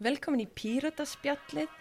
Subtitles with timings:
[0.00, 1.72] Velkomin í Pírataspjallið,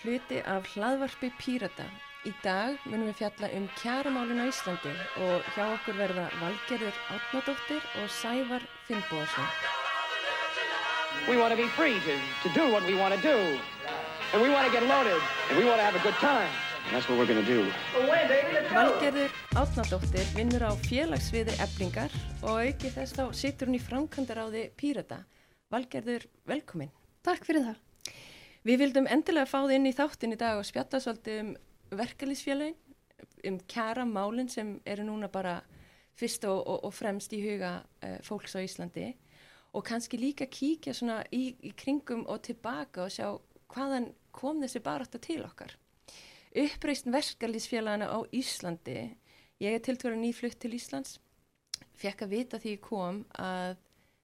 [0.00, 1.84] hluti af hlaðvarpi Pírata.
[2.24, 4.94] Í dag munum við fjalla um kjæramálin á Íslandi
[5.26, 9.52] og hjá okkur verða Valgerður Átnadóttir og Sævar Finnbóðsson.
[11.28, 12.16] We want to be free to,
[12.46, 13.36] to do what we want to do.
[14.32, 15.20] And we want to get loaded.
[15.50, 16.48] And we want to have a good time.
[16.88, 17.60] And that's what we're going to do.
[18.72, 25.26] Valgerður Átnadóttir vinnur á félagsviði eblingar og auki þess þá situr hún í framkvæmdaráði Pírata.
[25.68, 26.88] Valgerður, velkomin.
[27.26, 27.78] Takk fyrir það.
[28.66, 31.48] Við vildum endilega fá þið inn í þáttin í dag og spjatta svolítið um
[31.98, 32.76] verkalýsfélagin,
[33.50, 35.56] um kjara málinn sem eru núna bara
[36.18, 39.10] fyrst og, og, og fremst í huga uh, fólks á Íslandi
[39.76, 43.28] og kannski líka kíkja svona í, í kringum og tilbaka og sjá
[43.74, 45.74] hvaðan kom þessi barátta til okkar.
[46.56, 49.00] Uppreist verkalýsfélagina á Íslandi,
[49.60, 51.18] ég er tiltvöru nýflutt til Íslands,
[51.98, 53.80] fekk að vita því ég kom að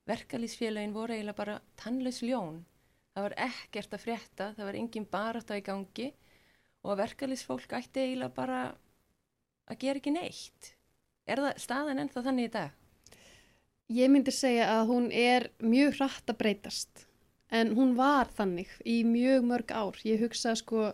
[0.09, 2.63] verkalýsfélagin voru eiginlega bara tannlaus ljón.
[3.13, 6.09] Það var ekkert að frétta, það var engin barátta í gangi
[6.83, 8.61] og verkalýsfólk ætti eiginlega bara
[9.69, 10.73] að gera ekki neitt.
[11.29, 12.79] Er það staðan ennþá þannig í dag?
[13.93, 17.05] Ég myndi segja að hún er mjög hratt að breytast
[17.53, 19.99] en hún var þannig í mjög mörg ár.
[20.09, 20.89] Ég hugsa sko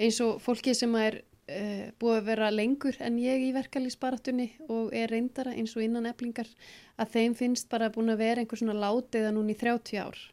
[0.00, 4.94] eins og fólki sem er uh, búið að vera lengur en ég í verkalýsbaratunni og
[4.96, 6.48] er reyndara eins og innan eflingar
[6.96, 10.24] að þeim finnst bara búin að vera einhver svona látiða núni í 30 ár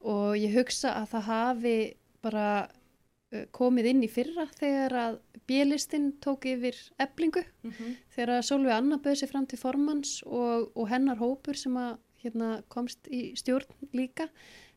[0.00, 1.76] og ég hugsa að það hafi
[2.24, 5.18] bara uh, komið inn í fyrra þegar að
[5.50, 7.96] bjelistinn tók yfir eblingu Mm -hmm.
[8.14, 11.98] þegar að Solveig Anna bauði sig fram til formans og, og hennar hópur sem að
[12.22, 14.28] hérna, komst í stjórn líka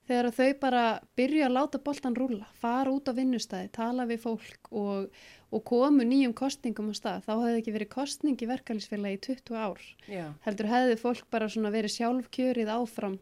[0.08, 0.84] þegar að þau bara
[1.18, 5.08] byrju að láta boltan rúla, fara út á vinnustæði, tala við fólk og,
[5.54, 9.56] og komu nýjum kostningum á stað, þá hefði ekki verið kostning í verkalýsfélagi í 20
[9.56, 9.86] ár.
[10.12, 13.20] Já, Heldur hefði fólk bara verið sjálfkjörið áfram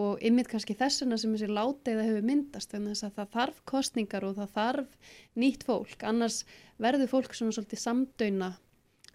[0.00, 4.24] og ymmit kannski þessuna sem þessi láteiða hefur myndast en þess að það þarf kostningar
[4.24, 6.42] og það þarf nýtt fólk, annars
[6.80, 8.52] verður fólk svona svolítið samdöina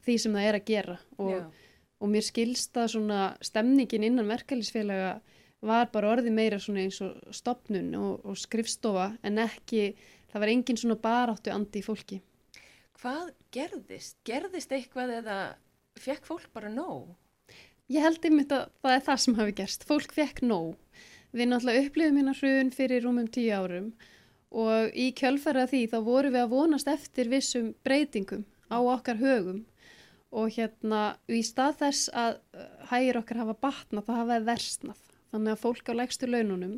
[0.06, 1.50] því sem það er að gera og,
[1.98, 5.18] og mér skilst að svona stemningin innan verkalýsfélaga
[5.66, 9.96] var bara orðið meira svona eins og stopnun og, og skrifstofa en ekki,
[10.30, 12.22] það var engin svona baráttu andi í fólki.
[13.02, 14.20] Hvað gerðist?
[14.26, 15.38] Gerðist eitthvað eða
[15.98, 17.16] fekk fólk bara nóg?
[17.88, 19.88] Ég held einmitt að það er það sem hafi gerst.
[19.88, 20.76] Fólk fekk nóg.
[21.32, 23.90] Við náttúrulega upplifum hérna hrun fyrir rúmum tíu árum
[24.52, 29.64] og í kjölfæra því þá vorum við að vonast eftir vissum breytingum á okkar högum
[30.36, 35.02] og hérna í stað þess að uh, hægir okkar hafa batnað það hafaði versnað.
[35.32, 36.78] Þannig að fólk á lægstu laununum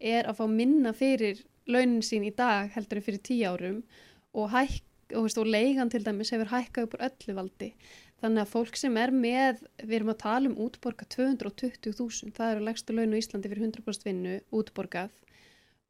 [0.00, 3.80] er að fá minna fyrir launin sín í dag heldur en fyrir tíu árum
[4.36, 7.72] og, og, og leigan til dæmis hefur hækkað upp úr öllu valdi.
[8.22, 12.64] Þannig að fólk sem er með, við erum að tala um útborga 220.000, það eru
[12.64, 15.12] legstu laun á Íslandi fyrir 100% vinnu útborgað.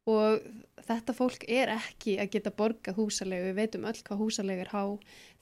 [0.07, 0.43] Og
[0.87, 4.83] þetta fólk er ekki að geta borgað húsalegu, við veitum öll hvað húsalegu er há,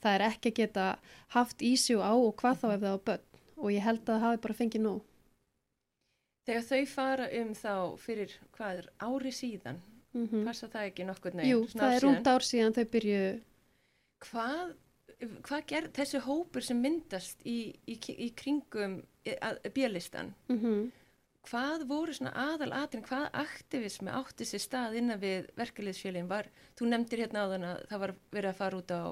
[0.02, 0.86] það er ekki að geta
[1.34, 3.28] haft ísjú á og hvað þá ef það á börn.
[3.56, 5.04] Og ég held að það hafi bara fengið nóg.
[6.46, 9.82] Þegar þau fara um þá fyrir hvað er ári síðan,
[10.16, 11.52] Mm passa það ekki nokkur neginn?
[11.52, 13.32] Jú, það er rúmt ár síðan þau byrjuðu.
[14.26, 14.76] Hvað,
[15.48, 19.02] hvað ger þessi hópur sem myndast í, í, í kringum
[19.74, 20.34] bjölistan?
[20.52, 20.92] mm
[21.46, 26.48] Hvað voru svona aðal aðrin, hvað aktivismi átti sér stað innan við verkefliðsfélagin var?
[26.74, 29.04] Þú nefndir hérna áðan að það var verið að fara út á,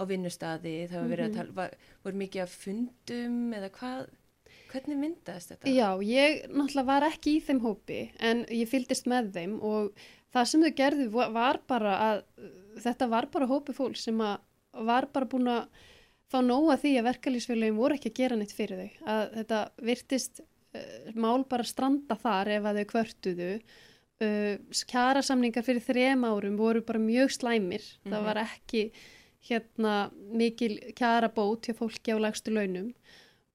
[0.00, 1.36] á vinnustadi, það var verið að Mhm.
[1.36, 4.08] tala, var, voru mikið af fundum eða hvað,
[4.72, 5.68] hvernig myndaðist þetta?
[5.76, 9.92] Já, ég náttúrulega var ekki í þeim hópi en ég fylgdist með þeim og
[10.32, 12.24] það sem þau gerðu va- var bara að
[12.80, 14.38] þetta var bara hópi fólk sem að
[14.72, 15.68] var bara búin að
[16.30, 18.90] fá nóga því að verkalýsfélagin voru ekki að gera neitt fyrir þau.
[19.10, 23.48] Að þetta virtist uh, mál bara stranda þar ef að þau kvörtuðu.
[24.20, 27.82] Uh, kjarasamningar fyrir þrem árum voru bara mjög slæmir.
[28.04, 28.24] Það Mhm.
[28.28, 28.84] var ekki
[29.48, 29.94] hérna
[30.36, 32.90] mikil kjarabót hjá fólki á lægstu launum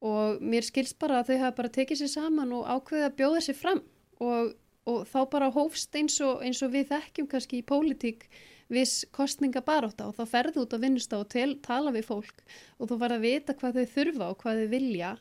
[0.02, 3.42] og mér skilst bara að þau hafa bara tekið sér saman og ákveðið að bjóða
[3.46, 3.82] sér fram
[4.20, 4.56] og,
[4.90, 8.26] og þá bara hófst eins og, eins og við þekkjum kannski í pólitík
[8.72, 12.44] viss kostningabaróta og þá ferðu út á vinnustá og tel, tala við fólk
[12.80, 15.12] og þú var að vita hvað þau þurfa og hvað þau vilja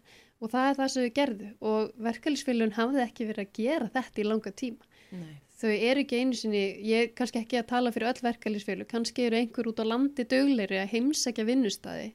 [0.41, 4.23] og það er það sem þau gerðu og verkefælisfélun hafði ekki verið að gera þetta
[4.23, 4.89] í langa tíma.
[5.15, 5.35] Nei.
[5.55, 9.29] Þau eru ekki einu sinni, ég er kannski ekki að tala fyrir öll verkefælisfélu, kannski
[9.29, 12.09] eru einhver út á landi dögleiri að heimsækja vinnustæði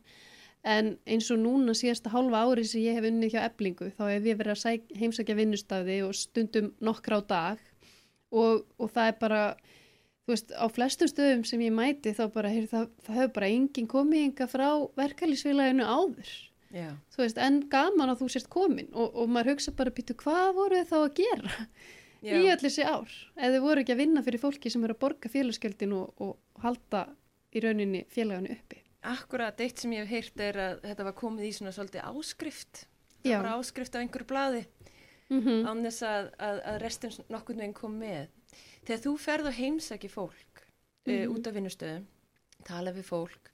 [0.68, 4.26] en eins og núna síðasta hálfa ári sem ég hef unnið hjá eblingu þá hef
[4.28, 7.62] ég verið að sæk, heimsækja vinnustæði og stundum nokkra á dag
[8.36, 9.44] og, og það er bara
[10.30, 13.50] þú veist, á flestum stöðum sem ég mæti þá bara, heyr, það, það hefur bara
[13.56, 14.68] enginn komið yngar frá
[15.00, 16.34] verkefælisfélaginu áður
[16.70, 20.14] Já, þú veist, en gaman að þú sért komin og, og maður hugsa bara býtu
[20.20, 21.56] hvað voru þið þá að gera
[22.20, 22.36] Já.
[22.36, 25.02] í öll þessi ár ef þau voru ekki að vinna fyrir fólki sem eru að
[25.02, 27.08] borga félagsgjöldin og, og halda
[27.50, 28.84] í rauninni félaginu uppi.
[29.10, 32.84] Akkurat, eitt sem ég hef heyrt er að þetta var komið í svona svolítið áskrift.
[33.24, 34.66] Það var áskrift af einhverju blaði
[35.30, 35.66] Mm -hmm.
[35.70, 38.30] án þess að, að, að restin nokkurnu einn kom með.
[38.90, 40.64] Þegar þú ferð og heimsæki fólk
[41.06, 41.36] mm Mhm.
[41.36, 42.06] út af vinnustöðum,
[42.66, 43.52] tala við fólk,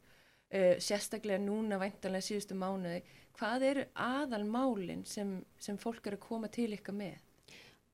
[0.54, 3.02] uh, sérstaklega núna væntanlega síðustu mánuði,
[3.38, 7.18] hvað eru aðalmálin sem, sem fólk eru að koma til ykkar með?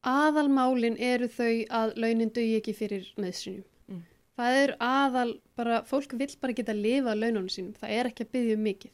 [0.04, 3.66] Aðalmálin eru þau að launin dögi ekki fyrir nöðsynjum.
[3.90, 4.04] Mm.
[4.38, 8.10] Það er aðal, bara, fólk vill bara geta að lifa á laununum sínum, það er
[8.10, 8.92] ekki að byggja um mikið.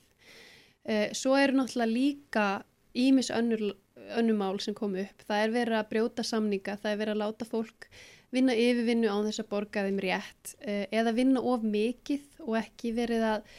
[0.86, 2.48] Eh, svo eru náttúrulega líka
[2.96, 5.24] ímis önnumál sem komu upp.
[5.28, 7.88] Það er verið að brjóta samninga, það er verið að láta fólk
[8.36, 12.94] vinna yfirvinnu án þess að borga þeim rétt eh, eða vinna of mikið og ekki
[12.98, 13.52] verið að,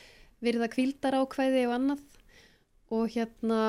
[0.45, 2.05] verið að kvíldar ákvæði og annað.
[2.95, 3.61] Og hérna,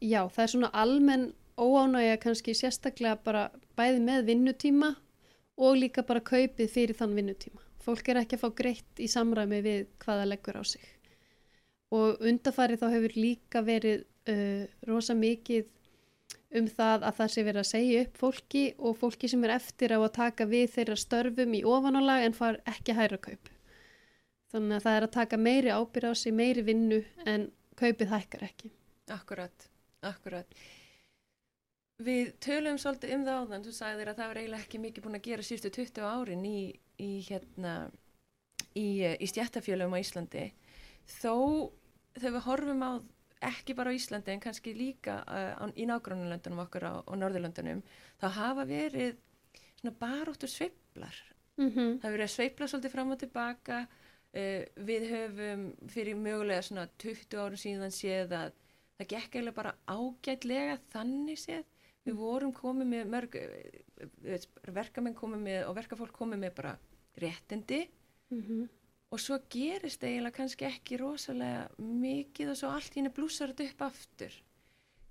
[0.00, 1.26] já, það er svona almenn
[1.56, 4.92] óánægja kannski sérstaklega bara bæði með vinnutíma
[5.56, 7.62] og líka bara kaupið fyrir þann vinnutíma.
[7.80, 10.82] Fólk er ekki að fá greitt í samræmi við hvaða leggur á sig.
[11.94, 15.68] Og undarfarið þá hefur líka verið uh, rosa mikið
[16.54, 19.94] um það að það sé verið að segja upp fólki og fólki sem er eftir
[19.96, 23.50] á að taka við þeirra störfum í ofanálag en far ekki hæra kaup.
[24.54, 28.46] Þannig að það er að taka meiri ábyrð á sig, meiri vinnu en kaupið hækkar
[28.46, 28.70] ekki.
[29.12, 29.68] Akkurat,
[30.06, 30.58] akkurat.
[32.06, 35.18] Við tölum svolítið um það áðan, þú sagðir að það var eiginlega ekki mikið búin
[35.18, 36.60] að gera síðustu 20 árin í,
[37.00, 37.74] í, hérna,
[38.76, 40.46] í, í stjættafjölum á Íslandi.
[41.08, 41.34] Þó
[42.18, 42.92] þegar við horfum á
[43.50, 47.82] ekki bara á Íslandi en kannski líka uh, á, í nágrannulöndunum okkur á, á Norðurlöndunum,
[48.20, 49.16] þá hafa verið
[49.80, 51.16] svona baróttur sveiflar.
[51.56, 51.90] Mm -hmm.
[52.00, 53.86] Það hefur verið að sveifla svolítið fram og tilbaka.
[54.36, 58.52] Uh, við höfum fyrir mögulega svona 20 árum síðan séð að
[58.98, 61.64] það gekk eiginlega bara ágætlega þannig séð.
[62.04, 64.38] Við vorum komið með mörg, uh,
[64.72, 66.78] verkamenn komið með og verkafólk komið með bara
[67.16, 67.86] réttindi
[68.30, 68.68] Mm
[69.14, 73.84] og svo gerist eiginlega kannski ekki rosalega mikið og svo allt henni blúsar þetta upp
[73.90, 74.38] aftur.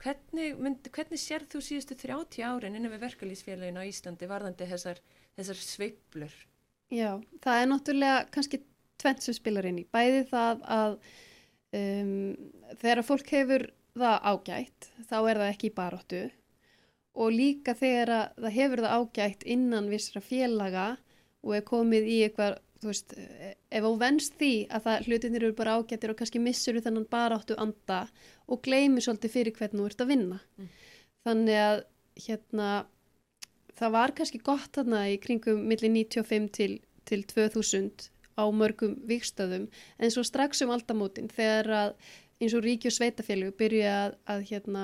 [0.04, 5.00] Hvernig, mynd, hvernig sér þú síðustu 30 árin innan við verkalýsfélagin á Íslandi varðandi þessar,
[5.38, 6.36] þessar sveiflur?
[6.94, 8.60] Já, það er náttúrulega kannski
[9.02, 9.88] tvent sem spilar inn í.
[9.88, 10.98] Bæði það að
[11.80, 12.36] um,
[12.82, 16.24] þegar fólk hefur það ágætt, þá er það ekki í baróttu
[17.16, 20.88] og líka þegar að það hefur það ágætt innan vissra félaga
[21.46, 25.58] og er komið í eitthvað, þú veist, ef þú venst því að það hlutinir eru
[25.58, 28.02] bara ágættir og kannski missur þennan baráttu anda
[28.52, 30.42] og gleymir svolítið fyrir hvernig þú ert að vinna.
[30.58, 30.74] Mm.
[31.26, 31.80] Þannig að
[32.26, 32.74] hérna,
[33.80, 36.76] það var kannski gott þarna í kringum milli 95 til,
[37.08, 41.96] til 2000 á mörgum vikstöðum en svo strax um aldamótin þegar að
[42.42, 44.84] eins og ríki og sveitafélug byrja að, að hérna,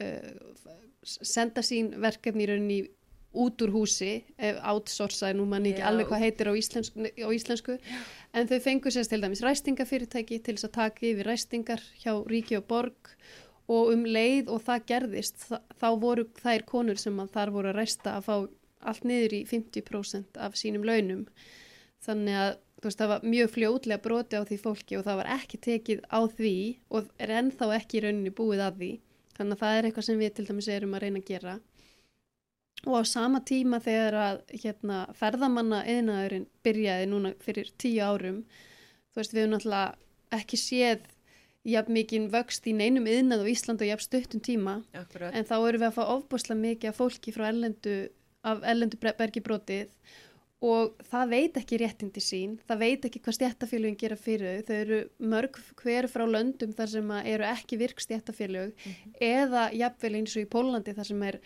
[0.00, 0.30] uh,
[1.04, 2.80] senda sín verkefni í rauninni
[3.34, 4.24] út úr húsi,
[4.68, 5.88] outsourcaði nú mann ekki Já.
[5.88, 7.78] alveg hvað heitir á íslensku, á íslensku.
[8.34, 12.56] en þau fengu sérst til dæmis ræstingafyrirtæki til þess að taka yfir ræstingar hjá ríki
[12.58, 13.14] og borg.
[13.68, 17.68] Og um leið og það gerðist þa- þá voru þær konur sem að þar voru
[17.70, 18.48] að ræsta að fá
[18.82, 21.26] allt niður í 50% af sínum launum.
[22.04, 25.60] Þannig að veist, það var mjög fljótlega broti á því fólki og það var ekki
[25.62, 26.54] tekið á því
[26.90, 28.90] og er ennþá ekki í rauninni búið að því.
[29.38, 31.54] Þannig að það er eitthvað sem við til dæmis erum að reyna að gera
[32.86, 38.40] og á sama tíma þegar að hérna, ferðamanna eðnaðurinn byrjaði núna fyrir tíu árum
[39.12, 41.04] þú veist við höfum náttúrulega ekki séð
[41.68, 44.80] jafn mikinn vöxt í neinum yðnað á Ísland og jafn stuttum tíma.
[44.98, 45.30] Akkurat.
[45.36, 47.96] en þá erum við að fá ofbúslega mikið af fólki frá ellendu,
[48.42, 49.92] af ellendu bre- bergibrótið
[50.62, 54.76] og það veit ekki réttindi sín, það veit ekki hvað stjættafélögin gera fyrir þau, þau
[54.80, 58.74] eru mörg hver frá löndum þar sem eru ekki virk stjættafélög
[59.22, 61.40] eða jafnvel eins og í Pólandi þar sem er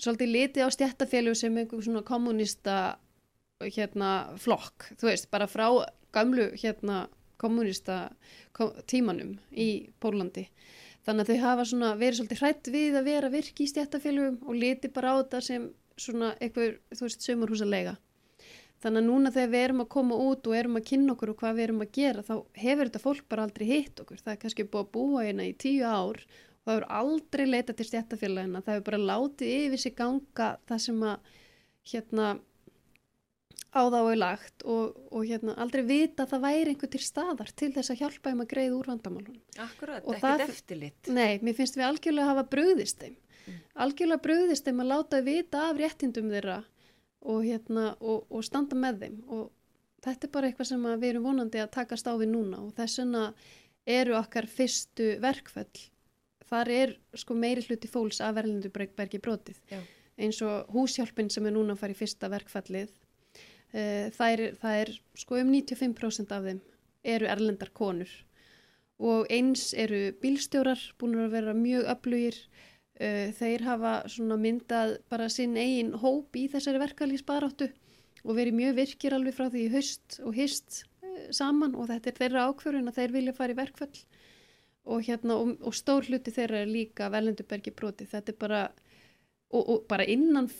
[0.00, 2.78] svolítið litið á stjættafélög sem einhver svona kommunista
[3.62, 5.68] hérna flokk, þú veist, bara frá
[6.14, 7.04] gamlu hérna
[7.40, 8.08] kommunista
[8.52, 10.48] kom, tímanum í Pólandi
[11.04, 14.58] þannig að þau hafa svona verið svolítið hrætt við að vera virki í stjættafélögum og
[14.58, 15.68] liti bara á þetta sem
[16.00, 17.96] svona eitthvað, þú veist, sömurhúsa leiga
[18.84, 21.38] þannig að núna þegar við erum að koma út og erum að kynna okkur og
[21.40, 24.20] hvað við erum að gera þá hefur þetta fólk bara aldrei hitt okkur.
[24.20, 26.20] Það er kannski búið að búa hérna í tíu ár
[26.64, 30.82] og það hefur aldrei leitað til stjættafélagina það hefur bara látið yfir sig ganga það
[30.86, 31.32] sem að
[31.92, 32.28] hérna
[33.74, 37.50] á þá er lagt og, og hérna aldrei vita að það væri einhver til staðar
[37.58, 39.40] til þess að hjálpa þeim að greiða úr vandamálunum.
[39.58, 41.10] Akkurat, ekkert það- eftirlit.
[41.10, 43.16] Nei, mér finnst við algjörlega hafa brugðist þeim.
[43.74, 46.60] Algjörlega brugðist þeim að láta þau vita af réttindum þeirra
[47.24, 49.50] og, hérna, og, og standa með þeim og
[50.06, 52.72] þetta er bara eitthvað sem að við erum vonandi að takast á við núna og
[52.78, 53.24] þess vegna
[53.84, 55.82] eru okkar fyrstu verkföll.
[56.54, 59.58] Þar er sko meiri hluti fólks af verðlendu bergi brotið.
[59.72, 59.80] Já.
[60.14, 62.92] eins og húshjálpin sem er núna að fara í fyrsta verkfallið
[63.74, 66.60] uh, það, er, það er sko um 95% af þeim
[67.14, 68.12] eru erlendar konur
[69.02, 75.30] og eins eru bílstjórar búin að vera mjög öflugir uh, þeir hafa svona myndað bara
[75.32, 77.72] sinn eigin hóp í þessari verkalýsbaráttu
[78.24, 82.20] og verið mjög virkir alveg frá því haust og hist uh, saman og þetta er
[82.22, 84.06] þeirra ákvörun að þeir vilja fara í verkfall
[84.84, 88.62] og, hérna, og, og stór hluti þeirra er líka velendubergi broti þetta er bara
[89.54, 90.50] og, og bara innan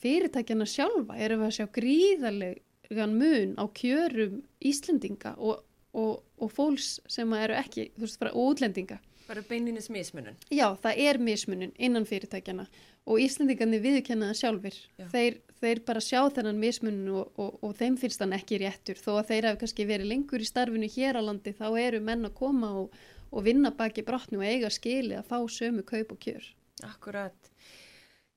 [0.00, 7.56] fyrirtækjana sjálfa erum við að sjá gríðarlegan mun á kjörum Íslendinga og fólks sem eru
[7.56, 8.98] ekki, þú veist, bara útlendinga.
[9.24, 10.36] Bara beininins mismunun.
[10.52, 12.66] Já, það er mismunun innan fyrirtækjana
[13.08, 14.76] og Íslendingarnir viðkenna það sjálfur
[15.12, 19.00] þeir, þeir bara sjá þennan mismunun og þeim finnst þann ekki réttur.
[19.00, 22.28] Þó að þeir hafi kannski verið lengur í starfinu hér á landi þá eru menn
[22.28, 22.98] að koma og
[23.34, 26.46] og vinna baki brotni og eiga skili að fá sömu kaup og kjör.
[26.86, 27.50] Akkurat.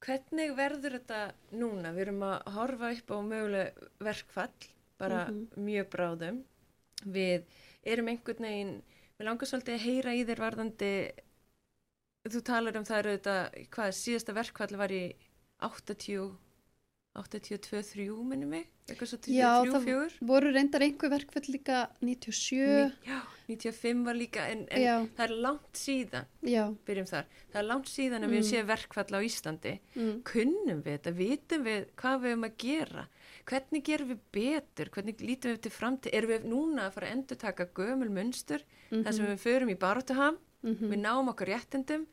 [0.01, 1.22] Hvernig verður þetta
[1.58, 1.94] núna?
[1.94, 5.63] Við erum að horfa upp á möguleg verkfall, bara mm -hmm.
[5.70, 6.44] mjög bráðum.
[7.06, 7.46] Við
[7.84, 8.75] erum einhvern veginn,
[9.18, 10.92] við langar svolítið að heyra í þér varðandi,
[12.30, 13.38] þú talar um það eru þetta,
[13.70, 15.16] hvað, síðasta verkfall var í
[15.60, 16.38] 80,
[17.17, 19.38] 82-3 minnum mig, eitthvað svo 23-4.
[19.38, 22.93] Já, það voru reyndar einhver verkfall líka 97.
[23.07, 26.63] Já 95 var líka en, en það er langt síðan Já.
[26.88, 28.36] byrjum þar, það er langt síðan að mm.
[28.36, 30.09] við séum verkfall á Íslandi mm.
[30.27, 33.05] kunnum við þetta, vitum við hvað við erum að gera
[33.47, 37.15] hvernig gerum við betur, hvernig lítum við til framtíð erum við núna að fara að
[37.15, 39.03] endur taka gömul munstur, mm -hmm.
[39.05, 40.89] þar sem við förum í baróttuham, -hmm.
[40.91, 42.07] við náum okkur réttindum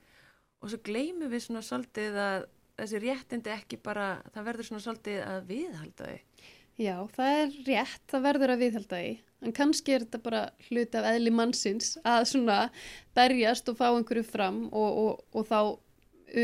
[0.62, 2.46] og svo gleymum við svona svolítið að
[2.80, 8.00] þessi réttindi ekki bara, það verður svona svolítið að viðhalda þau Já, það er rétt,
[8.10, 9.10] það verður að viðhalda í
[9.44, 12.58] en kannski er þetta bara hluti af eðli mannsins að svona
[13.16, 15.58] berjast og fá einhverju fram og, og, og þá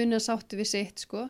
[0.00, 1.26] una sáttu við sitt sko.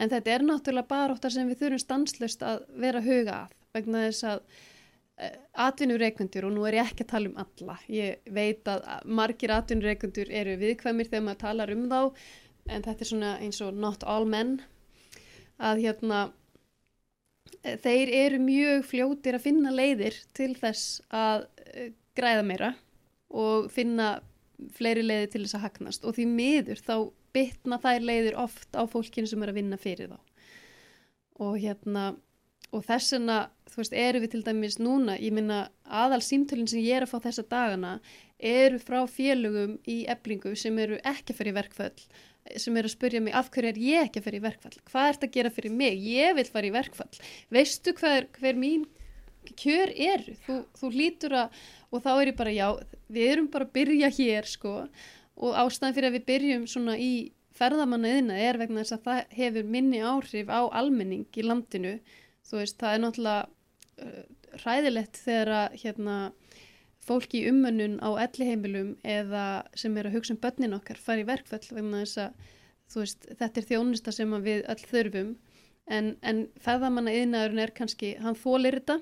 [0.00, 4.26] En þetta er náttúrulega baróttar sem við þurfum stanslust að vera huga af vegna þess
[4.30, 5.34] að uh,
[5.66, 8.86] atvinnureikundur og nú er ég ekki að tala um alla ég veit að
[9.20, 12.00] margir atvinnureikundur eru viðkvæmir þegar maður talar um þá
[12.70, 14.58] en þetta er svona eins og not all men.
[15.60, 16.20] Að hérna
[17.82, 22.70] þeir eru mjög fljótir að finna leiðir til þess að eh, græða meira
[23.30, 24.20] og finna
[24.76, 26.06] fleiri leiðir til þess að hagnast.
[26.06, 26.96] Og því miður þá
[27.34, 30.18] bytna þær leiðir oft á fólkinu sem er að vinna fyrir þá.
[31.40, 32.10] Og hérna
[32.70, 33.36] og þess vegna,
[33.66, 37.14] þú veist, eru við til dæmis núna, ég minna aðal símtölinn sem ég er að
[37.14, 37.96] fá þessa dagana
[38.40, 42.06] eru frá félögum í eblingu sem eru ekki fyrir verkföll
[42.58, 44.78] sem er að spurja mig af hverju er ég ekki að fyrir verkfall?
[44.90, 47.20] Hvað ert að gera fyrir mig, ég vil fara í verkfall.
[47.52, 48.86] Veistu hver, hver mín
[49.58, 52.66] kjör er þú, þú lítur að, og þá er ég bara já
[53.10, 54.74] við erum bara að byrja hér sko.
[55.40, 57.12] Og ástæðan fyrir að við byrjum svona í
[57.56, 61.96] ferðamannaðina er vegna þess að það hefur minni áhrif á almenning í landinu,
[62.48, 63.42] þú veist það er náttúrulega
[64.04, 64.22] uh,
[64.64, 66.16] ræðilegt þegar að hérna
[67.10, 69.44] fólki í umönnun á elliheimilum eða
[69.78, 72.50] sem er að hugsa um börnin okkar fara í verkfall vegna þess að
[72.94, 75.32] veist, þetta er þjónista sem við öll þurfum.
[75.90, 79.00] En, en feðamanna yðnaðurinn er kannski, hann þólir þetta.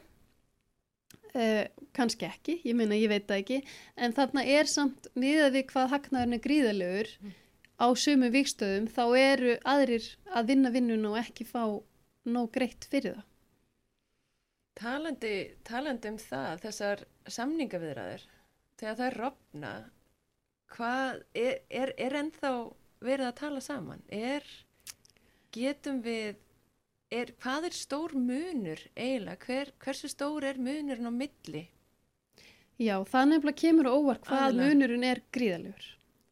[1.36, 3.58] Eh, kannski ekki, ég meina ég veit það ekki.
[4.00, 7.34] En þarna er samt miðað við hvað hagnaðurinn er gríðalegur mm.
[7.84, 11.62] á sumu vikstöðum þá eru aðrir að vinna vinnun og ekki fá
[12.28, 13.26] nóg greitt fyrir það
[14.78, 17.00] Talandi, talandi um það, þessar
[17.34, 18.26] samningaviðræður,
[18.78, 19.72] þegar það er rofna,
[20.74, 22.52] hvað er, er, er ennþá
[23.02, 24.04] verið að tala saman?
[24.14, 24.46] Er,
[25.54, 26.38] getum við,
[27.10, 29.40] er, hvað er stór munur eiginlega?
[29.48, 31.64] Hver, hversu stór er munurinn á milli?
[32.78, 34.70] Já, það nefnilega kemur óvart hvað Aðlega.
[34.70, 35.86] munurinn er gríðalegur.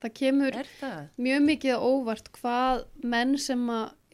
[0.04, 0.98] Það kemur það?
[1.24, 3.62] mjög mikið óvart hvað menn sem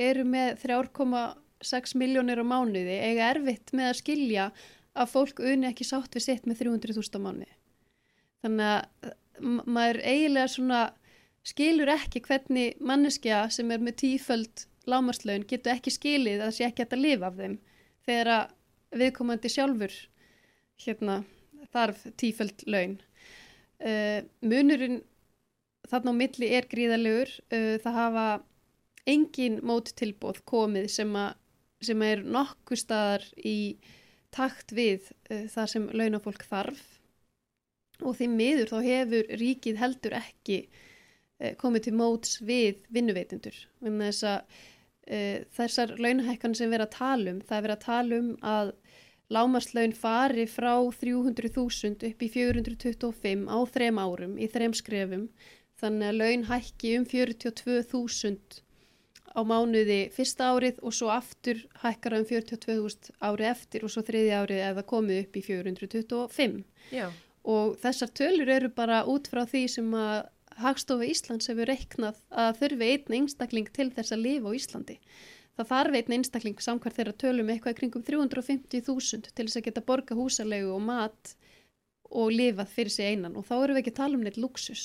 [0.00, 4.47] eru með 3,5 6 miljónir á mánuði eiga erfitt með að skilja
[4.92, 7.52] að fólk uni ekki sátt við sitt með 300.000 á mánuði.
[8.42, 9.12] Þannig að
[9.66, 10.81] maður eiginlega svona
[11.47, 16.66] skilur ekki hvernig manneskja sem er með tíföld lámarslaun getur ekki skilið að það sé
[16.69, 17.57] ekki að lifa af þeim
[18.07, 19.95] þegar að viðkomandi sjálfur
[20.83, 21.23] hérna,
[21.73, 22.99] þarf tíföld laun.
[23.83, 25.00] Uh, munurinn
[25.90, 28.26] þarna á milli er gríðalegur, uh, það hafa
[29.09, 31.38] engin móttilbóð komið sem að
[31.86, 33.76] sem er nokkuð staðar í
[34.32, 36.82] takt við uh, það sem launafólk þarf
[38.02, 43.56] og því miður þá hefur ríkið heldur ekki uh, komið til móts við vinnuveitindur.
[43.84, 44.60] Þess að,
[45.06, 48.32] uh, þessar launahækkan sem við erum að tala um, það er verið að tala um
[48.56, 48.74] að
[49.32, 55.28] lámarslaun fari frá 300.000 upp í 425 á þrem árum í þrem skrefum
[55.80, 58.62] þannig að laun hækki um 42.000
[59.32, 64.32] á mánuði fyrsta árið og svo aftur hækkar um 42.000 ári eftir og svo þriði
[64.36, 66.62] árið eða komið upp í 425.
[66.92, 67.06] Já.
[67.42, 70.28] Og þessar tölur eru bara út frá því sem að
[70.62, 74.98] Hagstofa Íslands hefur reiknað að þurfi einn einstakling til þess að lifa á Íslandi.
[75.56, 80.16] Það þarf einn einstakling samkvært þeirra tölum eitthvað kringum 350.000 til þess að geta borga
[80.16, 81.34] húsalegu og mat
[82.12, 84.84] og lifað fyrir sig einan og þá eru við ekki að tala um neitt luxus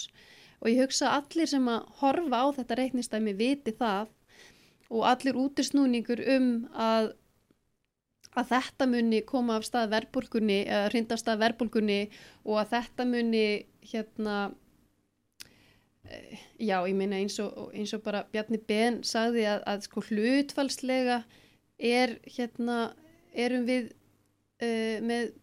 [0.61, 4.13] og ég hugsa að allir sem að horfa á þetta reiknistæmi viti það
[4.89, 7.11] og allir útisnúningur um að,
[8.37, 11.99] að þetta muni koma af stað verbulgunni eða rinda af stað verbulgunni
[12.45, 13.47] og að þetta muni
[13.91, 14.37] hérna
[16.07, 21.21] eh, já ég meina eins eins og bara Bjarni Ben sagði að, að sko hlutfalslega
[21.77, 22.79] er hérna
[23.37, 23.91] erum við
[24.63, 25.35] uh, með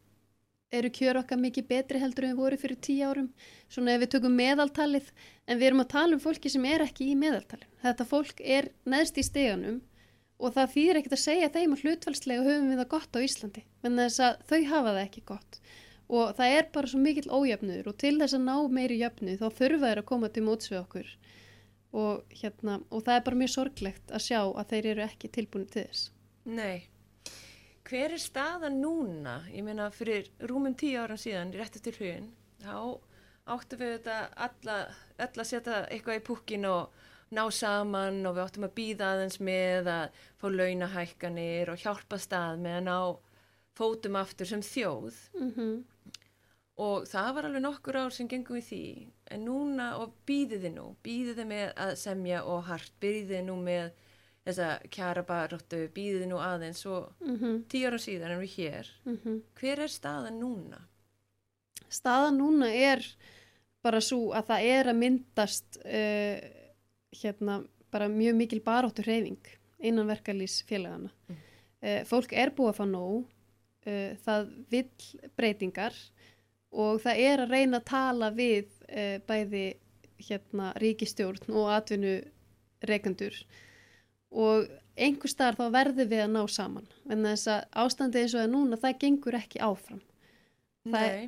[0.78, 3.30] eru kjör okkar mikið betri heldur en við vorum fyrir tíu árum.
[3.68, 5.12] Svona ef við tökum meðaltalið
[5.46, 8.70] en við erum að tala um fólki sem er ekki í meðaltalið þetta fólk er
[8.88, 9.80] neðst í steganum
[10.40, 13.64] og það þýðir ekkert að segja þeim að hlutfælslega höfum við það gott á Íslandi
[13.84, 15.60] en þess að þau hafa það ekki gott.
[16.14, 19.46] Og það er bara svo mikill ójöfnuður og til þess að ná meiri jöfnu þá
[19.58, 21.12] þurfa þeir að koma til móts við okkur.
[21.94, 25.68] Og, hérna, og það er bara mjög sorglegt að sjá að þeir eru ekki tilbúin
[25.70, 26.08] til þess.
[26.44, 26.90] Nei,
[27.88, 29.40] hver er staðan núna?
[29.52, 32.30] Ég meina fyrir rúmum tíu ára síðan, rétt eftir hrjun,
[32.64, 33.00] þá
[33.54, 34.76] áttum við þetta alla,
[35.20, 39.90] alla setja eitthvað í púkin og ná saman og við áttum að býða aðeins með
[39.92, 42.98] að fá launahækkanir og hjálpa stað með að ná
[43.74, 45.74] fótum aftur sem þjóð mm -hmm.
[46.86, 48.84] og það var alveg nokkur ár sem gengum við því
[49.34, 53.92] en núna og býðiði nú, býðiði með að semja og hart, býðiði nú með
[54.44, 57.62] þessa kjara baróttu býðið nú aðeins og mm -hmm.
[57.68, 58.90] tíu ára síðan erum við hér.
[59.04, 59.40] Mm -hmm.
[59.54, 60.80] Hver er staðan núna?
[61.88, 63.16] Staðan núna er
[63.82, 66.38] bara svo að það er að myndast uh,
[67.22, 69.46] hérna bara mjög mikil baróttu hreyfing
[69.78, 71.10] innan verkalýsfélagana.
[71.28, 71.36] Mm.
[71.84, 73.26] Uh, fólk er búið að fá nóg,
[73.86, 75.94] uh, það vill breytingar
[76.72, 78.66] og það er að reyna að tala við
[79.26, 79.76] bæði
[80.18, 82.16] hérna ríkistjórn og atvinnu
[82.82, 83.36] reikandur
[84.34, 86.88] og einhver starf þá verður við að ná saman.
[87.10, 90.02] En þess að ástandi eins og það núna það gengur ekki áfram.
[90.90, 91.22] Nei, er...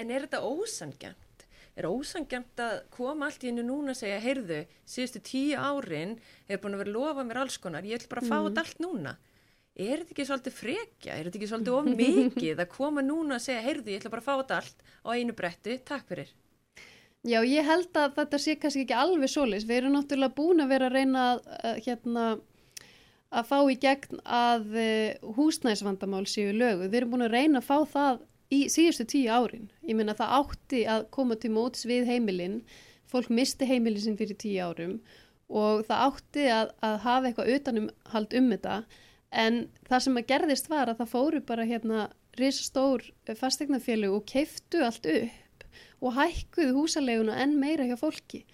[0.00, 1.46] en er þetta ósangjönd?
[1.74, 6.16] Er ósangjönd að koma allt í hennu núna og segja heyrðu, síðustu tíu árin
[6.48, 8.48] hefur búin að vera að lofa mér alls konar ég ætl bara að fá mm.
[8.48, 9.16] þetta allt núna.
[9.74, 13.42] Er þetta ekki svolítið frekja, er þetta ekki svolítið of mikið að koma núna og
[13.42, 16.30] segja heyrðu, ég ætla bara að fá þetta allt á einu brettu, takk fyrir
[17.24, 19.64] Já, ég held að þetta sé kannski ekki alveg solis.
[19.64, 22.24] Við erum náttúrulega búin að vera að reyna að, hérna,
[23.32, 26.90] að fá í gegn að uh, húsnæsvandamál séu lögu.
[26.90, 28.18] Við erum búin að reyna að fá það
[28.52, 29.70] í síðustu tíu árin.
[29.88, 32.58] Ég minna það átti að koma til móts við heimilinn.
[33.08, 34.98] Fólk misti heimilinn sinn fyrir tíu árum
[35.54, 38.76] og það átti að, að hafa eitthvað utanum hald um þetta.
[39.32, 39.58] En
[39.88, 42.04] það sem að gerðist var að það fóru bara hérna
[42.36, 43.06] risastór
[43.38, 45.43] fastegnafjölu og keiftu allt upp
[46.04, 48.44] og hækkuðu húsaleguna enn meira hjá fólki.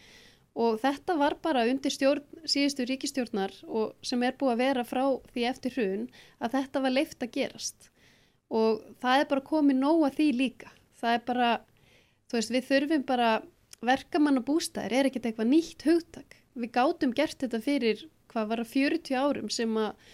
[0.61, 5.05] Og þetta var bara undir stjórn, síðustu ríkistjórnar og sem er búið að vera frá
[5.31, 6.05] því eftir hrun
[6.43, 7.91] að þetta var leift að gerast.
[8.51, 10.73] Og það er bara komið nóga því líka.
[10.99, 11.51] Það er bara,
[12.29, 13.31] þú veist, við þurfum bara
[13.87, 16.37] verkamann og bústæðir er ekkert eitthvað nýtt hugtak.
[16.59, 20.11] Við gátum gert þetta fyrir hvað var að 40 árum sem að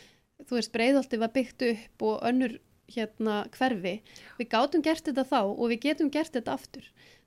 [0.47, 2.59] þú veist, breyðolti var byggt upp og önnur
[2.93, 3.97] hérna hverfi.
[4.39, 6.87] Við gátum gert þetta þá og við getum gert þetta aftur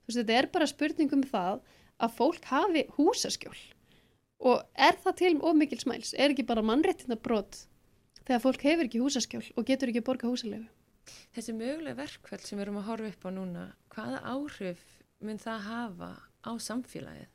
[0.09, 1.61] veist, þetta er bara spurningum það
[1.99, 3.57] að fólk hafi húsaskjól.
[4.49, 7.65] Og er það til of mikil smæls, er ekki bara mannréttina brot
[8.23, 10.67] þegar fólk hefur ekki húsaskjól og getur ekki borga húsalegu
[11.33, 14.81] Þessi mögulega verkveld sem við erum að horfa upp á núna, hvaða áhrif
[15.25, 16.09] mun það hafa
[16.45, 17.29] á samfélagið?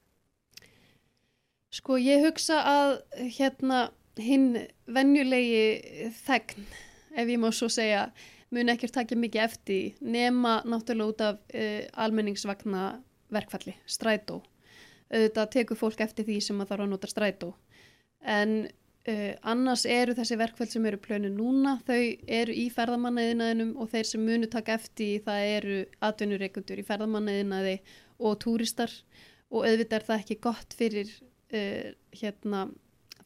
[1.74, 2.92] Sko ég hugsa að
[3.38, 3.80] hérna
[4.20, 6.68] hinn vennjulegi þegn,
[7.18, 8.06] ef ég má svo segja
[8.54, 12.86] mun ekki takja mikið eftir nema náttúrulega út af uh, almenningsvagna
[13.34, 14.42] verkfalli, strætó.
[15.10, 17.50] Þetta tekur fólk eftir því sem að þarf að nota strætó.
[18.24, 21.98] En uh, annars eru þessi verkfall sem eru plönu núna, þau
[22.38, 27.76] eru í ferðamannaðinaðinum og þeir sem munu taka eftir það eru atvinnureikundur í ferðamannaðinaði
[28.24, 28.92] og túristar
[29.50, 32.66] og auðvitað er það ekki gott fyrir uh, hérna,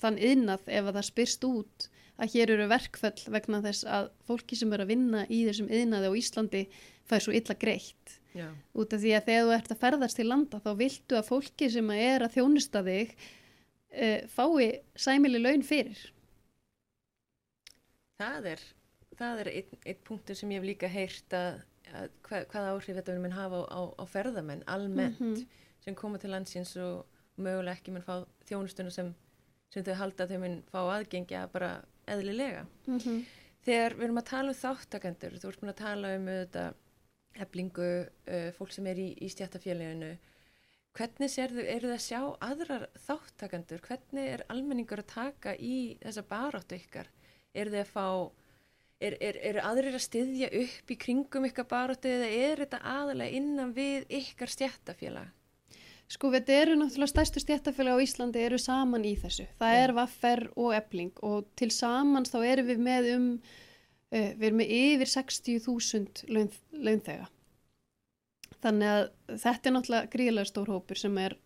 [0.00, 1.88] þann yðnað ef að það spyrst út
[2.18, 6.10] að hér eru verkföll vegna þess að fólki sem eru að vinna í þessum yðnaði
[6.10, 6.62] á Íslandi
[7.08, 8.48] fær svo illa greitt Já.
[8.74, 11.68] út af því að þegar þú ert að ferðast til landa þá viltu að fólki
[11.72, 14.66] sem er að þjónusta þig uh, fái
[14.98, 16.02] sæmili laun fyrir
[18.18, 18.66] Það er
[19.18, 22.98] það er einn, einn punktur sem ég hef líka heyrt að, að hvað, hvað áhrif
[22.98, 25.62] þetta mun hafa á, á, á ferðamenn almennt mm -hmm.
[25.86, 27.06] sem koma til landsins og
[27.38, 29.14] möguleg ekki mun fá þjónustuna sem
[29.72, 31.70] sem þau halda að þau mun fá aðgengja bara
[32.14, 32.64] eðlilega.
[32.86, 33.20] Mm -hmm.
[33.66, 36.64] Þegar við erum að tala um þáttakendur, þú ert búin að tala um þetta
[37.38, 40.10] heflingu, uh, fólk sem er í, í stjættafélaginu,
[40.98, 46.24] hvernig sérðu, eru það að sjá aðrar þáttakendur, hvernig er almenningur að taka í þessa
[46.26, 47.10] baráttu ykkar?
[47.54, 48.06] Er þið að fá,
[49.00, 53.36] er, er, er aðrir að styðja upp í kringum ykkar baráttu eða er þetta aðalega
[53.42, 55.37] innan við ykkar stjættafélag?
[56.08, 59.44] Sko þetta eru náttúrulega stærstu stjættafélag á Íslandi eru saman í þessu.
[59.60, 59.80] Það Já.
[59.84, 63.26] er vaffer og ebling og til samans þá erum við með um,
[64.14, 67.28] uh, við erum með yfir 60.000 laun, launþega.
[68.64, 69.04] Þannig að
[69.44, 71.36] þetta er náttúrulega gríðlega stór hópur sem er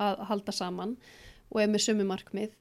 [0.00, 0.94] að halda saman
[1.50, 2.54] og er með sömu markmið.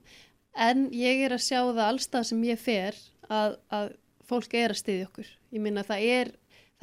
[0.53, 2.97] En ég er að sjá það allstað sem ég fer
[3.29, 3.93] að, að
[4.25, 5.29] fólk er að styðja okkur.
[5.53, 6.33] Ég minna það er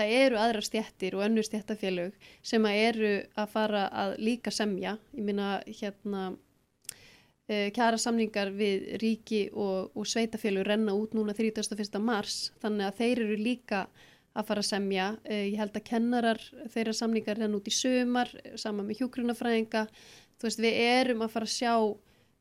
[0.00, 4.96] það eru aðra stjættir og önnur stjættafélög sem að eru að fara að líka semja.
[5.16, 12.00] Ég minna hérna uh, kjara samningar við ríki og, og sveitafélög renna út núna 31.
[12.02, 13.84] mars þannig að þeir eru líka
[14.30, 15.08] að fara að semja.
[15.28, 19.88] Uh, ég held að kennarar þeirra samningar renna út í sömar sama með hjúkrunafræðinga.
[20.40, 21.74] Þú veist við erum að fara að sjá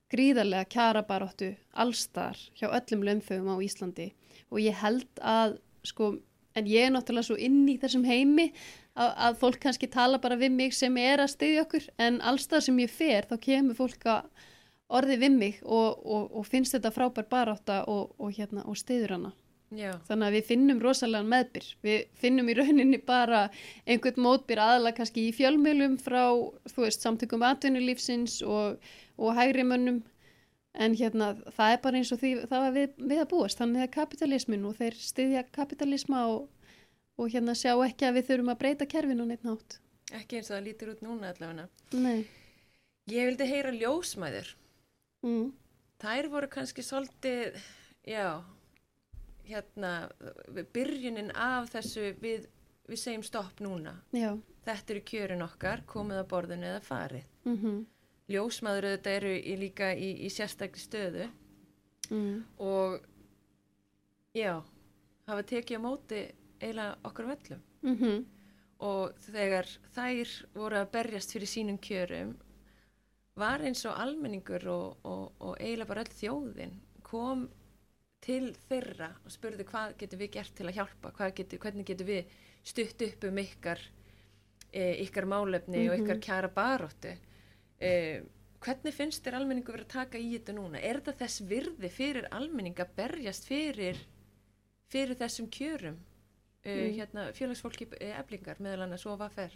[0.09, 4.07] gríðarlega kjara baróttu allstar hjá öllum lönnfögum á Íslandi
[4.49, 6.15] og ég held að sko
[6.59, 8.49] en ég er náttúrulega svo inn í þessum heimi
[8.93, 12.67] að, að fólk kannski tala bara við mig sem er að styðja okkur en allstað
[12.67, 14.47] sem ég fer þá kemur fólk að
[14.89, 19.15] orði við mig og, og, og finnst þetta frábær barátta og, og, hérna, og styður
[19.17, 19.31] hana.
[19.69, 21.65] Já, Þannig að við finnum rosalega meðbyr.
[21.85, 23.43] Við finnum í rauninni bara
[23.85, 26.23] einhvern mótbyr aðalega kannski í fjölmjölum frá,
[26.71, 28.79] þú veist, samtökum atvinnulífsins og,
[29.21, 30.01] og hægri mönnum
[30.73, 33.59] en hérna það er bara eins og því það var við, við að búast.
[33.61, 36.49] Þannig að kapitalismin og þeir styðja kapitalisma og,
[37.19, 39.79] og hérna sjá ekki að við þurfum að breyta kerfinu neitt nátt.
[40.13, 41.67] ekki eins og það lítur út núna allavega.
[41.93, 42.27] Nei.
[43.09, 44.53] Ég vildi heyra ljósmæður.
[45.25, 45.49] Mm.
[45.99, 47.57] Þær voru kannski svolítið,
[48.07, 48.39] já,
[49.49, 49.93] hérna,
[50.73, 52.45] byrjunin af þessu við,
[52.87, 53.97] við segjum stopp núna.
[54.15, 54.31] Já.
[54.65, 57.25] Þetta eru kjörin okkar, komið að borðinu eða farið.
[57.47, 57.85] Mm
[58.29, 61.29] Ljósmæður auðvitað eru í, líka í, í sérstakli stöðu.
[62.09, 62.41] Mm.
[62.57, 63.03] og
[64.33, 64.63] já,
[65.29, 66.21] hafa tekið á móti
[66.57, 67.59] eiginlega okkur völlum.
[67.85, 68.23] Mm
[68.79, 72.35] og þegar þær voru að berjast fyrir sínum kjörum
[73.39, 77.47] var eins og almenningur og, og, og eiginlega bara öll þjóðin kom
[78.23, 82.37] til þeirra og spurði hvað getum við gert til að hjálpa, getum, hvernig getum við
[82.67, 83.83] stutt upp um ykkar
[84.71, 87.15] e, ykkar málefni og ykkar kjara baróttu
[87.79, 88.21] e,
[88.63, 90.81] hvernig finnst þér almenningu verið að taka í þetta núna?
[90.83, 93.99] Er þetta þess virði fyrir almenning að berjast fyrir
[94.89, 95.97] fyrir þessum kjörum?
[96.59, 99.53] Uh, hérna, félagsfólki eblingar meðal annars og hvað fer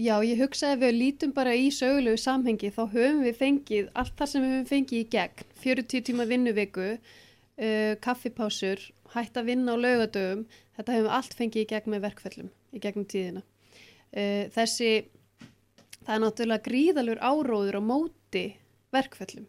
[0.00, 4.14] Já, ég hugsa ef við lítum bara í sögulegu samhengi þá höfum við fengið allt
[4.16, 5.50] það sem við höfum fengið í gegn.
[5.62, 8.80] 40 tíma vinnuviku uh, kaffipásur,
[9.12, 10.46] hætt að vinna á laugadögum,
[10.78, 13.44] þetta höfum við allt fengið í gegn með verkföllum í gegnum tíðina.
[14.16, 14.90] Uh, þessi
[16.06, 18.44] það er náttúrulega gríðalur áróður á móti
[18.92, 19.48] verkföllum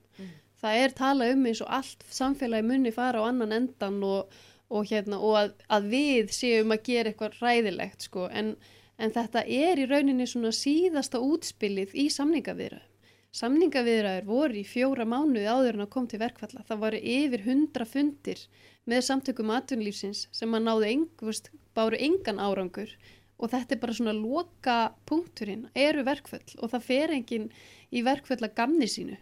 [0.64, 4.32] það er talað um eins og allt samfélagi munni fara á annan endan og,
[4.72, 8.30] og, hérna, og að, að við séum að gera eitthvað ræðilegt sko.
[8.32, 8.56] en,
[8.98, 12.90] en þetta er í rauninni svona síðasta útspilið í samningaviðraðum.
[13.34, 16.62] Samningaviðraður voru í fjóra mánuði áður en að kom til verkfalla.
[16.68, 18.44] Það voru yfir hundra fundir
[18.86, 22.94] með samtökum atvinnlífsins sem að náðu engvust, báru engan árangur
[23.44, 24.78] og þetta er bara svona loka
[25.10, 27.50] punkturinn, eru verkföll og það fer enginn
[27.92, 29.18] í verkföll að gamni sínu.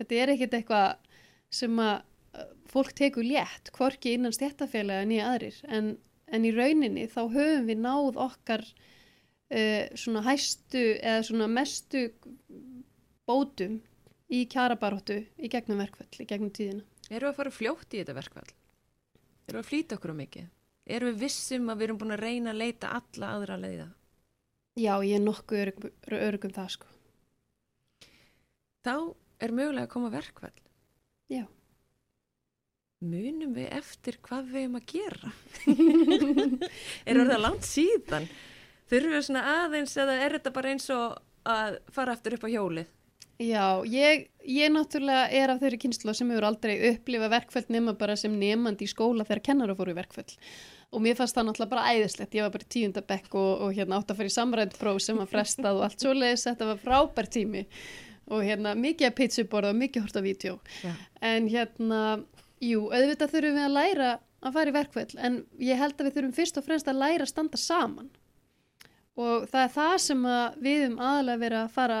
[0.00, 1.14] Þetta er ekkit eitthvað
[1.54, 1.94] sem að
[2.36, 5.94] uh, fólk tekur létt, hvorki innan stjættafélaga nýja aðrir, en,
[6.28, 12.10] en í rauninni þá höfum við náð okkar uh, svona hæstu eða svona mestu
[13.24, 13.80] bótum
[14.28, 16.84] í kjarabaróttu í gegnum verkfall, í gegnum tíðina.
[17.08, 18.50] Erum við að fara fljótt í þetta verkfall?
[19.48, 20.52] Erum við að flýta okkur um mikið?
[20.84, 23.86] Erum við vissum að við erum búin að reyna að leita alla aðra leiða?
[24.74, 26.88] Já, ég er nokkuð örugum, örugum það sko.
[28.84, 28.96] Þá
[29.40, 30.56] er mögulega að koma verkfall.
[31.32, 31.44] Já.
[33.04, 35.32] Munum við eftir hvað við erum að gera?
[37.08, 38.28] er það langt síðan?
[38.90, 41.16] Þurfum við svona aðeins eða er þetta bara eins og
[41.48, 42.92] að fara aftur upp á hjólið?
[43.42, 48.14] Já, ég, ég náttúrulega er af þeirri kynslu sem hefur aldrei upplifa verkföll nema bara
[48.16, 50.28] sem nefandi í skóla þegar kennara fóru í verkföll.
[50.92, 52.34] Og mér fannst það náttúrulega bara æðislegt.
[52.36, 55.20] Ég var bara í tíundabekk og, og hérna átt að fara í samrænt próf sem
[55.20, 56.46] var frestað og allt svoleiðis.
[56.48, 57.64] Þetta var frábær tími
[58.32, 60.58] og hérna mikið að pizzuborða og mikið hort á vídeo.
[60.82, 60.92] Já.
[61.20, 62.00] En hérna,
[62.64, 64.10] jú, auðvitað þurfum við að læra
[64.44, 67.26] að fara í verkföll en ég held að við þurfum fyrst og fremst að læra
[67.26, 68.12] að standa saman.
[69.14, 72.00] Og það er það sem að við um aðalega vera að fara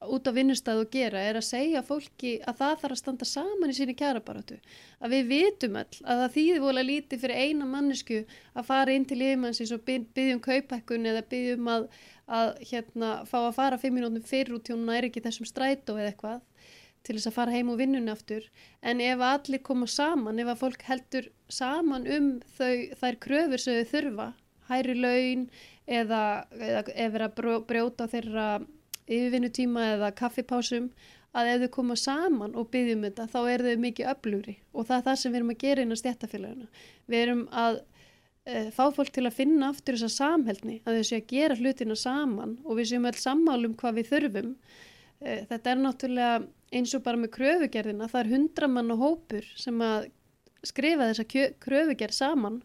[0.00, 3.72] út á vinnustæðu að gera er að segja fólki að það þarf að standa saman
[3.72, 4.56] í síni kjærabaratu.
[5.04, 8.20] Að við vitum all að það þýðir vola lítið fyrir eina mannesku
[8.54, 11.86] að fara inn til yfirmannsins og byggjum kaupækkun eða byggjum að,
[12.40, 16.14] að hérna, fá að fara fimm minútum fyrir út hún er ekki þessum strætó eða
[16.14, 16.40] eitthvað
[17.04, 18.48] til þess að fara heim og vinnunni aftur.
[18.80, 23.80] En ef allir koma saman, ef að fólk heldur saman um þau, þær kröfur sem
[23.80, 24.32] þau þurfa,
[24.68, 25.46] hæri laun
[25.88, 26.24] eða,
[26.56, 27.32] eða, eða
[27.68, 28.50] brjóta þeirra
[29.10, 30.90] yfirvinnutíma eða kaffipásum
[31.36, 34.96] að ef þau koma saman og byggjum þetta þá er þau mikið öflugri og það
[34.96, 36.68] er það sem við erum að gera inn á stjættafélagina.
[37.06, 41.20] Við erum að e, fá fólk til að finna aftur þessa samhældni að þau séu
[41.20, 44.54] að gera hlutina saman og við séum alls sammálum hvað við þurfum.
[45.20, 49.78] E, þetta er náttúrulega eins og bara með kröfugerðina, það er hundramann og hópur sem
[49.82, 50.10] að
[50.66, 52.60] skrifa þessa kröfugerð saman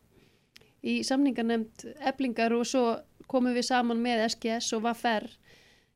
[0.85, 2.85] í samningarnemnd eblingar og svo
[3.29, 5.29] komum við saman með SGS og VAFR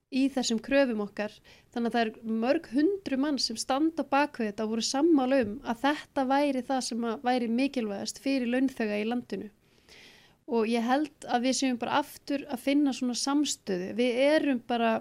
[0.10, 1.34] í þessum kröfum okkar.
[1.74, 5.42] Þannig að það er mörg hundru mann sem standa bak við þetta og voru sammála
[5.46, 9.52] um að þetta væri það sem væri mikilvægast fyrir launþöga í landinu.
[10.50, 13.94] Og ég held að við séum bara aftur að finna svona samstöðu.
[14.00, 14.96] Við erum bara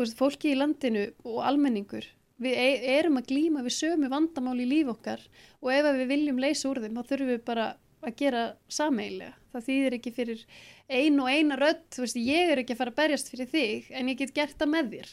[0.00, 2.08] veist, fólki í landinu og almenningur
[2.42, 5.22] við e erum að glýma við sömu vandamál í líf okkar
[5.60, 7.68] og ef við viljum leysa úr þeim þá þurfum við bara
[8.02, 9.36] að gera sameilega.
[9.52, 10.44] Það þýðir ekki fyrir
[10.88, 13.90] ein og eina rödd, þú veist, ég er ekki að fara að berjast fyrir þig,
[13.92, 15.12] en ég get gert það með þér.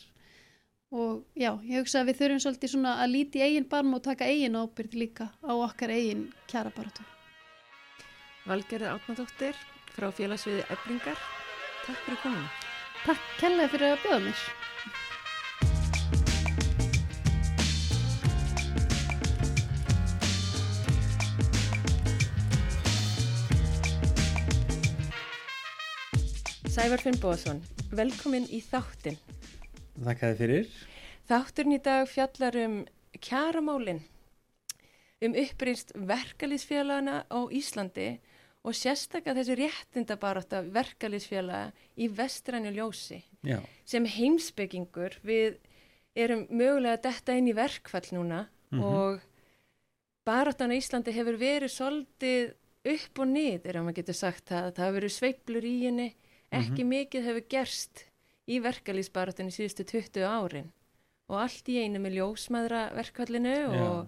[0.89, 4.25] Og já, ég hugsa að við þurfum svolítið svona að líti eigin barm og taka
[4.25, 7.05] eigin ábyrð líka á okkar eigin kjara baratu.
[8.49, 9.59] Valgerður Átnardóttir
[9.93, 11.21] frá félagsviði Eblingar,
[11.85, 12.49] takk fyrir kominu.
[13.03, 14.47] Takk kella fyrir að bjóða mér.
[26.79, 27.57] Sævar Finnbóðsson,
[27.91, 29.17] velkomin í þáttin.
[29.99, 30.67] Þakka þið fyrir.
[31.27, 32.75] Þátturinn í dag fjallar um
[33.19, 33.99] kjaramálinn,
[35.27, 38.05] um upprýnst verkalýsfélagana á Íslandi
[38.63, 43.19] og sérstaklega þessi réttindabaráta verkalýsfélaga í vestrænu ljósi.
[43.43, 43.59] Já.
[43.83, 45.59] Sem heimsbyggingur við
[46.15, 48.85] erum mögulega detta inn í verkfall núna mm -hmm.
[48.87, 49.19] og
[50.23, 52.55] barátan á Íslandi hefur verið svolítið
[52.87, 54.73] upp og niður, ef maður getur sagt það.
[54.75, 56.09] Það hefur verið sveiblur í henni
[56.49, 56.93] ekki mm -hmm.
[56.95, 58.05] mikið hefur gerst
[58.49, 60.71] í verkalýsbaratunni síðustu 20 árin
[61.29, 64.07] og allt í einu með ljósmaðra verkvallinu og,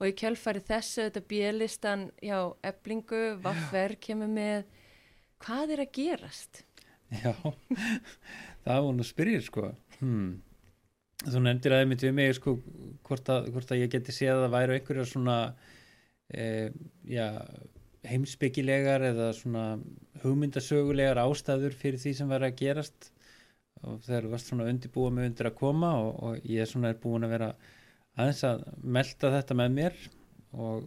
[0.00, 4.64] og í kjálfari þessu þetta bielistan já, eblingu, vaffer kemur með
[5.42, 6.64] hvað er að gerast?
[7.12, 7.34] Já,
[8.64, 9.66] það var að spyrja sko
[9.98, 10.40] hmm.
[11.26, 12.56] þú nefndir aðeins við mig sko
[13.04, 15.38] hvort að, hvort að ég geti séð að það væru einhverja svona
[16.32, 16.72] eh,
[17.04, 17.28] já
[18.08, 19.66] heimsbyggilegar eða svona
[20.22, 23.10] hugmyndasögulegar ástæður fyrir því sem verður að gerast.
[23.82, 27.26] Og þeir varst svona undirbúa með undir að koma og, og ég svona er búin
[27.26, 27.52] að vera
[28.14, 29.96] aðeins að melda þetta með mér
[30.52, 30.84] og,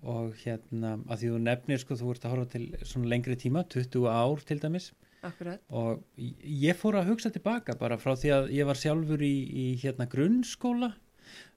[0.00, 3.64] og hérna að því þú nefnir sko þú ert að horfa til svona lengri tíma
[3.74, 4.92] 20 ár til dæmis.
[5.24, 5.60] Akkurat.
[5.72, 9.66] og ég fór að hugsa tilbaka bara frá því að ég var sjálfur í, í
[9.80, 10.90] hérna grunnskóla.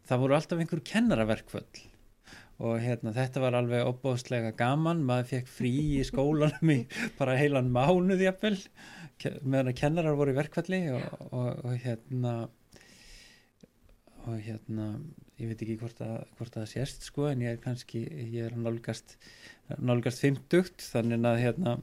[0.07, 1.81] Það voru alltaf einhver kennaraverkvöld
[2.57, 6.79] og hérna þetta var alveg opbóðslega gaman, maður fekk frí í skólanum í
[7.19, 8.55] bara heilan mánuð jafnvel,
[9.43, 12.37] meðan að kennarar voru í verkvalli og, og, og hérna
[14.27, 14.87] og hérna
[15.37, 18.01] ég veit ekki hvort að, hvort að sést sko en ég er kannski,
[18.33, 19.15] ég er nálgast
[19.77, 21.77] nálgast 50 þannig að hérna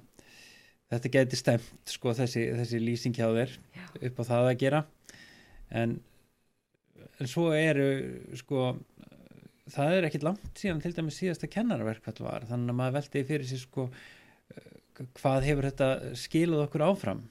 [0.94, 3.86] þetta geti stemt sko þessi, þessi lýsing hjá þér Já.
[4.08, 4.82] upp á það að gera.
[5.74, 5.96] En,
[7.18, 7.88] en svo eru
[8.38, 8.74] sko
[9.72, 13.48] það er ekkit langt síðan til dæmis síðasta kennarverkvall var þannig að maður veldi fyrir
[13.48, 14.68] sig sko eh,
[15.20, 15.88] hvað hefur þetta
[16.20, 17.24] skiluð okkur áfram?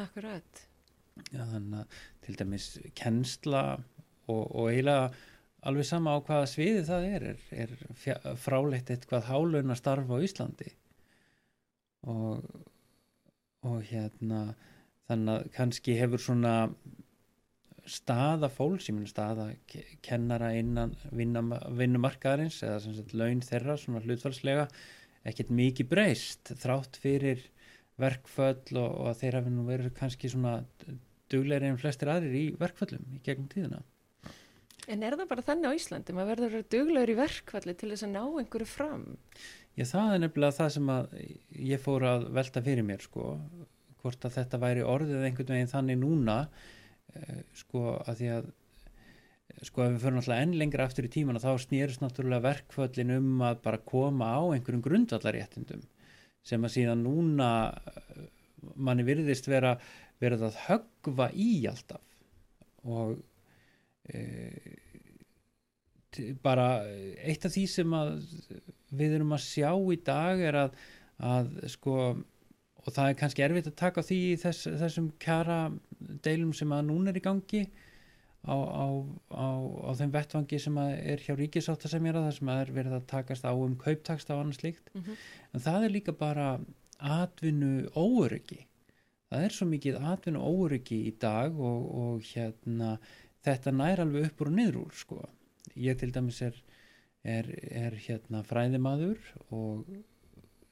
[0.00, 0.66] Akkurat.
[1.30, 3.64] Já, þannig að til dæmis kennsla
[4.30, 5.10] og, og eiginlega
[5.68, 7.72] alveg sama á hvaða sviði það er er,
[8.06, 10.70] er fráleitt eitthvað hálun að starfa á Íslandi.
[12.08, 12.44] Og
[13.66, 14.54] og hérna
[15.08, 16.54] þannig að kannski hefur svona
[17.88, 19.50] staða fólks, ég menn staða
[20.04, 24.66] kennara innan vinnumarkaðarins eða sem sagt laun þeirra svona hlutfalslega
[25.28, 27.42] ekkert mikið breyst þrátt fyrir
[28.00, 30.60] verkföll og, og þeir hafi nú verið kannski svona
[31.30, 33.82] dugleiri en flestir aðrir í verkföllum í gegnum tíðina.
[34.90, 36.14] En er það bara þannig á Íslandi?
[36.16, 39.04] Maður verður að vera duglegur í verkfalli til þess að ná einhverju fram?
[39.78, 41.12] Já, það er nefnilega það sem að
[41.70, 43.26] ég fór að velta fyrir mér sko,
[44.02, 46.36] hvort að þetta væri orðið einhvern veginn þannig núna
[47.58, 48.50] sko að því að
[49.66, 53.42] sko ef við fyrir náttúrulega enn lengra aftur í tíman þá snýrst náttúrulega verkföllin um
[53.44, 55.82] að bara koma á einhverjum grundvallaréttindum
[56.46, 57.48] sem að síðan núna
[57.90, 58.22] eh,
[58.76, 59.74] manni virðist vera
[60.20, 62.04] verið að höggva í alltaf.
[62.88, 63.16] Og
[64.08, 64.20] e,
[66.44, 66.82] bara
[67.24, 68.14] eitt af því sem að
[68.96, 70.78] við erum að sjá í dag er að,
[71.30, 71.96] að sko
[72.90, 75.60] og það er kannski erfitt að taka því þess, þessum kjara
[76.26, 77.62] deilum sem að núna er í gangi
[78.40, 78.86] á, á,
[79.30, 79.48] á,
[79.86, 83.46] á þeim vettvangi sem að er hjá ríkisáttasemjara þar sem að er verið að takast
[83.46, 85.16] á um kauptaksta og annað slíkt Mhm.
[85.54, 86.48] en það er líka bara
[87.00, 88.64] atvinnu óöryggi
[89.30, 92.96] það er svo mikið atvinnu óöryggi í dag og, og hérna
[93.44, 95.20] þetta nær alveg upp úr og niður úr sko.
[95.76, 96.56] ég til dæmis er,
[97.24, 99.20] er, er hérna fræðimaður
[99.52, 99.84] og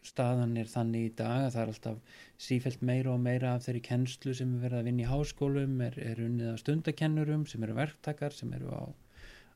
[0.09, 3.83] staðan er þannig í dag að það er alltaf sífælt meira og meira af þeirri
[3.89, 7.77] kennslu sem er verið að vinna í háskólum er, er unnið af stundakennurum sem eru
[7.79, 8.83] verktakar sem eru á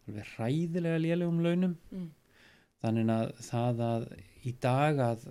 [0.08, 2.08] alveg hræðilega lélegum launum Mm.
[2.82, 4.08] þannig að það að
[4.42, 5.28] í dag að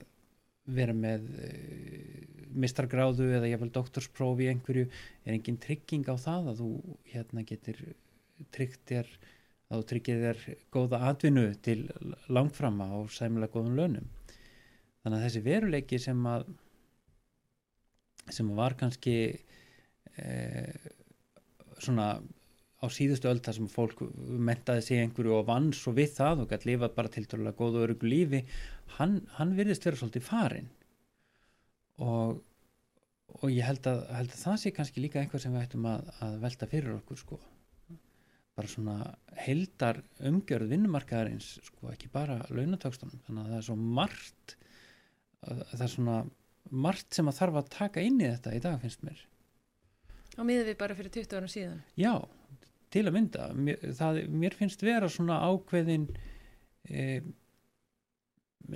[0.72, 2.22] vera með uh,
[2.64, 4.88] mistragráðu eða jafnvel doktorsprófi í einhverju
[5.26, 6.72] er engin trygging á það að þú
[7.14, 7.80] hérna getur
[8.56, 9.12] tryggt þér
[9.72, 10.42] að þú tryggir þér
[10.76, 11.78] góða atvinnu til
[12.32, 14.10] langframa og sæmulega góðum launum
[15.02, 16.46] þannig að þessi veruleiki sem að
[18.32, 19.16] sem var kannski
[20.22, 20.92] eh,
[21.82, 22.14] svona
[22.82, 24.00] á síðustu öll þar sem fólk
[24.50, 27.84] mentaði sig einhverju og vann svo við það og gæti lifað bara til törlega góðu
[27.86, 28.42] örugu lífi
[28.98, 30.70] hann, hann virðist vera svolítið farin
[32.02, 32.42] og,
[33.38, 36.10] og ég held að, held að það sé kannski líka eitthvað sem við ættum að,
[36.26, 37.38] að velta fyrir okkur sko.
[38.58, 38.96] Bara svona
[39.46, 44.58] heldar umgjörð vinnumarkaðarins sko ekki bara launatökstunum þannig að það er svo margt
[45.42, 46.22] það er svona
[46.72, 49.20] margt sem að þarf að taka inn í þetta í dag finnst mér.
[50.40, 51.84] Á miður við bara fyrir 20 árum síðan.
[52.00, 52.14] Já,
[52.94, 53.48] til að mynda.
[53.58, 56.08] Mér, það, mér finnst vera svona ákveðin
[56.88, 57.06] e,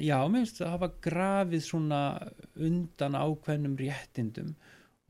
[0.01, 2.01] já, mér finnst að hafa grafið svona
[2.55, 4.55] undan ákveðnum réttindum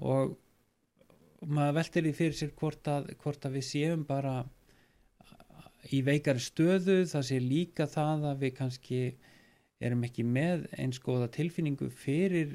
[0.04, 0.36] og
[1.46, 4.40] maður veltir því fyrir sér hvort að, hvort að við séum bara
[5.94, 9.02] í veikari stöðu það sé líka það að við kannski
[9.84, 12.54] erum ekki með eins góða tilfinningu fyrir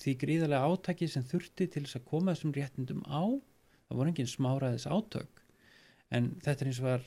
[0.00, 3.24] því gríðarlega átaki sem þurfti til þess að koma þessum réttindum á.
[3.88, 5.44] Það voru engin smáraðis átök.
[6.12, 7.06] En þetta er eins og var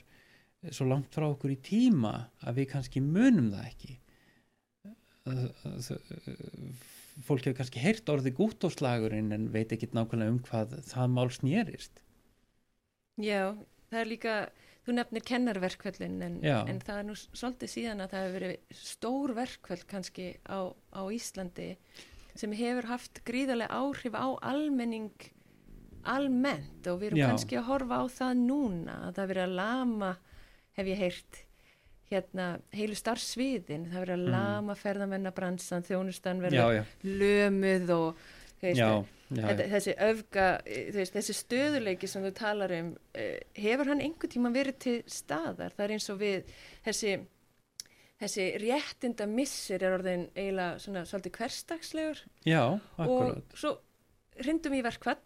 [0.72, 2.13] svo langt frá okkur í tíma
[2.44, 3.98] að við kannski munum það ekki.
[7.24, 12.02] Fólk hefur kannski heyrt orðið gúttóslagurinn en veit ekki nákvæmlega um hvað það mál snýrist
[13.22, 13.54] Já,
[13.92, 14.36] það er líka,
[14.86, 19.34] þú nefnir kennarverkvöldin en, en það er nú svolítið síðan að það hefur verið stór
[19.38, 20.60] verkvöld kannski á,
[20.91, 21.69] á Íslandi
[22.36, 25.12] sem hefur haft gríðarlega áhrif á almenning
[26.04, 26.84] almennt.
[26.89, 27.28] Og við erum Já.
[27.32, 30.12] kannski að horfa á það núna að það er verið að lama,
[30.78, 31.41] hef ég heyrt
[32.13, 34.34] hérna heilu starfsviðin, það er verið að Mm.
[34.36, 36.60] lama ferðamennabransan, þjónustan verið
[37.04, 38.17] lömuð og
[38.62, 38.80] veist,
[39.41, 44.34] Þetta, þessi öfga, eh, veist, þessi stöðuleiki sem þú talar um, eh, hefur hann einhvern
[44.34, 45.74] tíma verið til staðar?
[45.78, 46.52] Það er eins og við,
[46.86, 47.13] þessi,
[48.22, 52.63] þessi réttinda missir er orðin eiginlega svona svolítið hverstagslegur já,
[52.98, 53.39] akkurat.
[53.39, 53.78] og svo
[54.43, 55.22] hrindum í verkvall,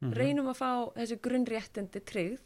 [0.00, 2.44] Mhm, reynum að fá þessi grunnréttindi tryggð,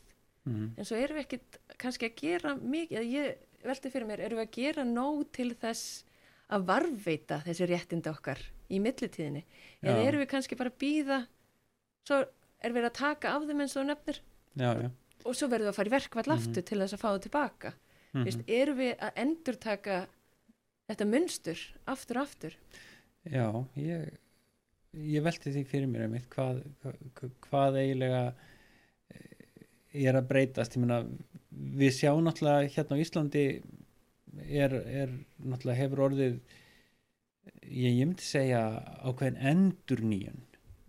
[0.49, 0.73] mhm.
[0.77, 4.41] en svo erum við ekkit kannski að gera mikið, eða ég velti fyrir mér, erum
[4.41, 6.03] við að gera nóg til þess
[6.51, 9.45] að varveita þessi réttindi okkar í millitíðinni?
[9.83, 10.09] Eða Já.
[10.09, 11.19] erum við kannski bara að býða,
[12.09, 12.21] svo
[12.65, 14.21] er við að taka af þeim eins og nefnir
[14.57, 14.91] já, já
[15.25, 16.37] og svo verðum við að fara í verkvall Mhm.
[16.37, 17.71] aftur til þess að fá það tilbaka.
[18.15, 18.25] mhm.
[18.25, 20.07] Vist, erum við að endurtaka
[20.91, 22.57] þetta munstur aftur aftur?
[23.25, 23.47] Já,
[23.77, 24.11] ég,
[24.93, 28.35] ég velti því fyrir mér einmitt hvað, hvað, hvað eiginlega
[29.15, 30.77] eh, er að breytast.
[30.77, 30.99] Meina,
[31.55, 33.63] við sjáum náttúrulega hérna á Íslandi
[34.51, 35.09] er, er
[35.41, 36.37] náttúrulega hefur orðið,
[37.69, 38.63] ég, ég myndi segja
[39.05, 40.41] ákveðin endur nýjun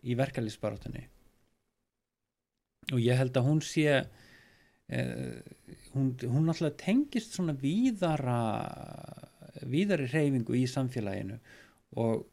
[0.05, 1.05] í verkefliðsbarátunni
[2.93, 5.39] og ég held að hún sé eh,
[5.95, 8.39] hún, hún náttúrulega tengist svona víðara
[9.65, 11.39] víðari reyfingu í samfélaginu
[12.01, 12.25] og,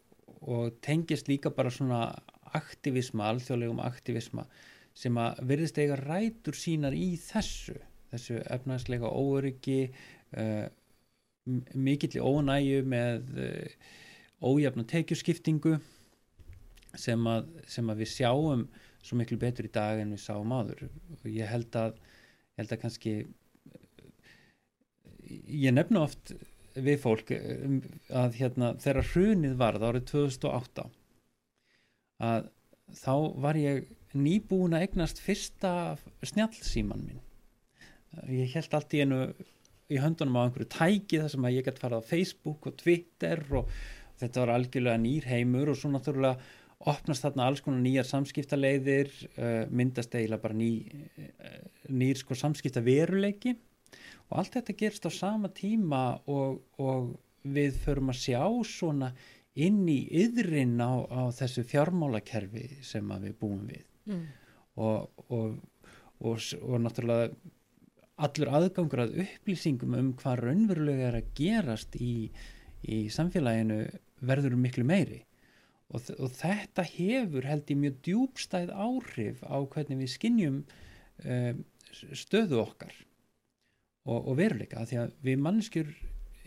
[0.42, 2.04] og tengist líka bara svona
[2.52, 4.44] aktivisma, alþjóðlegum aktivisma
[4.92, 7.78] sem að verðist eiga rætur sínar í þessu
[8.12, 9.86] þessu efnaðslega óöryggi
[10.36, 10.66] uh,
[11.74, 13.92] mikill ónæju með uh,
[14.42, 15.76] ójafna tekjuskiptingu
[16.98, 18.66] sem að, sem að við sjáum
[19.02, 20.86] svo miklu betur í dag en við sáum áður.
[21.20, 21.96] Og ég held að,
[22.52, 23.14] ég held að kannski
[25.48, 26.34] ég nefna oft
[26.72, 27.80] við fólk um,
[28.16, 30.86] að hérna þegar hrunið varð árið 2008
[32.22, 32.46] að
[33.02, 33.14] þá
[33.44, 35.96] var ég nýbúin að eignast fyrsta
[36.28, 37.22] snjallsíman minn.
[38.28, 39.22] Ég held allt í einu
[39.92, 43.42] í höndunum á einhverju tæki þar sem að ég gæti farað á Facebook og Twitter
[43.58, 43.72] og
[44.20, 46.38] þetta var algjörlega nýr heimur og svo náttúrulega
[46.92, 51.60] opnast þarna alls konar nýjar samskiptaleiðir uh, myndast eiginlega bara ný, uh,
[51.94, 53.54] nýr sko samskipta veruleiki
[54.30, 59.12] og allt þetta gerst á sama tíma og, og við förum að sjá svona
[59.54, 64.22] inn í yðrin á, á þessu fjármálakerfi sem við búum við Mm.
[64.82, 65.58] og, og,
[66.18, 67.28] og, og náttúrulega
[68.22, 72.30] allur aðgangur að upplýsingum um hvað raunverulega er að gerast í,
[72.82, 73.84] í samfélaginu
[74.22, 75.22] verður miklu meiri.
[75.92, 81.64] Og, og þetta hefur held ég mjög djúbstæð áhrif á hvernig við skinnjum um,
[82.16, 82.94] stöðu okkar
[84.08, 85.90] og, og veruleika því að við mannskjur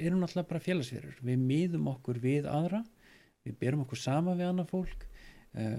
[0.02, 1.20] erum náttúrulega bara félagsverur.
[1.22, 2.82] Við miðum okkur við aðra
[3.46, 5.78] við berum okkur sama við annað fólk uh,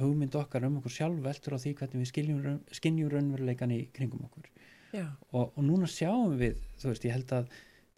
[0.00, 4.48] hugmynd okkar um okkur sjálf veltur á því hvernig við skynjum raunveruleikan í kringum okkur.
[5.32, 7.52] Og, og núna sjáum við, þú veist, ég held að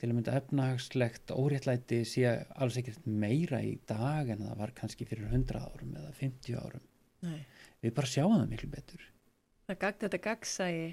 [0.04, 2.26] til að mynda efnahagslegt óréttlæti sé
[2.60, 6.82] alls ekkert meira í dag en það var kannski fyrir 100 árum eða 50 árum.
[7.24, 7.38] Nei.
[7.80, 9.06] Við bara sjáum það miklu betur.
[9.64, 10.84] Það gagd þetta gagsægi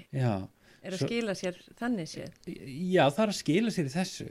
[0.82, 2.38] er að Svo- skila sér þannig séð.
[2.48, 4.28] já það er að skila sér í þessu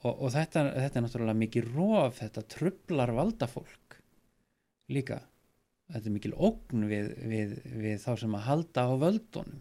[0.00, 3.98] og, og þetta, þetta er náttúrulega mikið rof, þetta trublar valdafólk
[4.90, 5.20] líka.
[5.92, 9.60] Þetta er mikil ógn við, við, við þá sem að halda á völdunum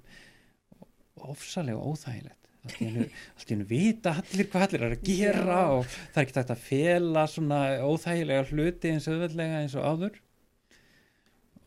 [1.29, 3.05] ofsalega óþægilegt allt í einu,
[3.37, 5.75] allt í einu vita allir hvað allir er að gera Já.
[5.77, 10.21] og það er ekki tægt að fela svona óþægilega hluti eins auðveldlega eins og áður.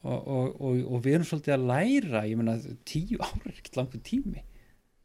[0.02, 2.56] Og, og, og, og við erum svolítið að læra ég meina
[2.88, 4.46] tíu ára er ekkert langur tími.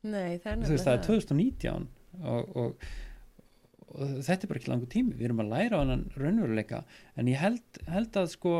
[0.07, 2.87] Nei, það er veist það er nefnilega 2019 og, og,
[3.93, 5.17] og þetta er bara ekki langur tími.
[5.17, 6.81] Við erum að læra á hann raunveruleika.
[7.15, 8.57] En ég held, held að sko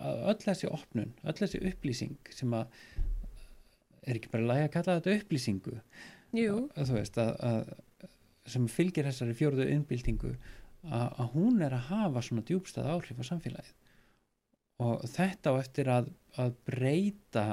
[0.00, 2.70] að öll þessi opnun, öll þessi upplýsing sem að
[4.08, 5.74] er ekki bara lægi að kalla þetta upplýsingu
[6.30, 7.72] að, veist að,
[8.50, 10.34] sem fylgir þessari fjórðu innbyltingu
[10.90, 13.74] að, hún er að hafa svona djúbstað áhrif á samfélagið.
[14.80, 16.08] Og þetta á eftir að,
[16.40, 17.44] að breyta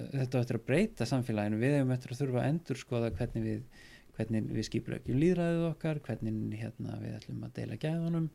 [0.00, 1.60] þetta á eftir að breyta samfélaginu.
[1.60, 3.86] Við hefum eftir að þurfa að endur skoða hvernig við
[4.20, 8.26] hvernig við skipurökjum líðræðið okkar hvernig hérna, við ætlum að deila gæðunum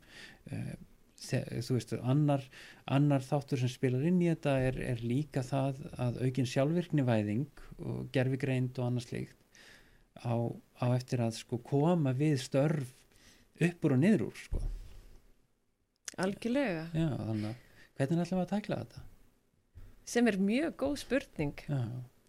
[0.50, 0.72] uh,
[1.16, 2.44] þú veist, annar,
[2.84, 8.08] annar þáttur sem spilar inn í þetta er, er líka það að aukin sjálfvirknivæðing og
[8.12, 9.62] gerfigreind og annað slíkt
[10.20, 10.36] á,
[10.80, 12.92] á eftir að sko koma við störf
[13.56, 14.60] upp úr og niður úr sko.
[16.20, 16.88] algjörlega.
[16.92, 17.62] Já, þannig að
[17.96, 19.06] hvernig ætlum við að tækla þetta?
[20.06, 21.64] Sem er mjög góð spurning.
[21.66, 21.80] Já,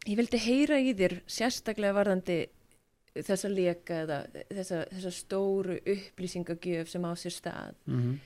[0.07, 2.37] Ég vildi heyra í þér sérstaklega varðandi
[3.17, 4.17] þessa leka eða
[4.47, 7.75] þessa, þessa stóru upplýsingagjöf sem á sér stað.
[7.85, 8.17] mm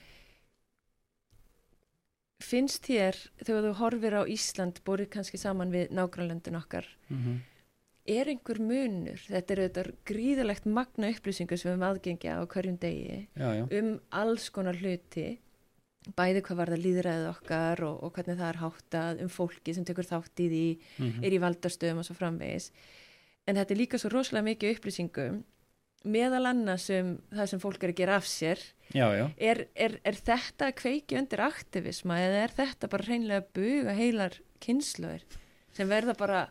[2.42, 7.38] Finnst þér, þegar þú horfir á Ísland, borið kannski saman við nágrannlöndin okkar, -hmm.
[8.06, 9.20] er einhver munur?
[9.28, 13.64] Þetta er þetta gríðalegt magna upplýsingu sem við höfum aðgengja á hverjum degi já, já,
[13.78, 15.38] um alls konar hluti,
[16.16, 19.84] bæði hvað var það líðræðið okkar og, og hvernig það er háttað, um fólki sem
[19.84, 20.66] tekur þátt í því,
[20.98, 22.72] mm er í valdastöðum og svo framvegis.
[23.46, 25.42] En þetta er líka svo rosalega mikið upplýsingum,
[26.04, 28.58] meðal annars um það sem fólk er að gera af sér.
[28.92, 29.26] Já, já.
[29.36, 33.96] Er, er, er þetta að kveiki undir aktivisma eða er þetta bara hreinlega að buga
[33.96, 35.24] heilar kynnslöður
[35.72, 36.42] sem verða bara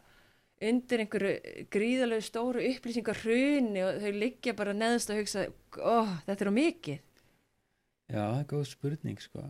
[0.61, 5.47] undir einhverju gríðalegu stóru upplýsingar hruni og þau liggja bara neðast að hugsa,
[5.81, 7.01] ó, þetta er á mikið.
[8.11, 9.47] Já, það er góð spurning sko.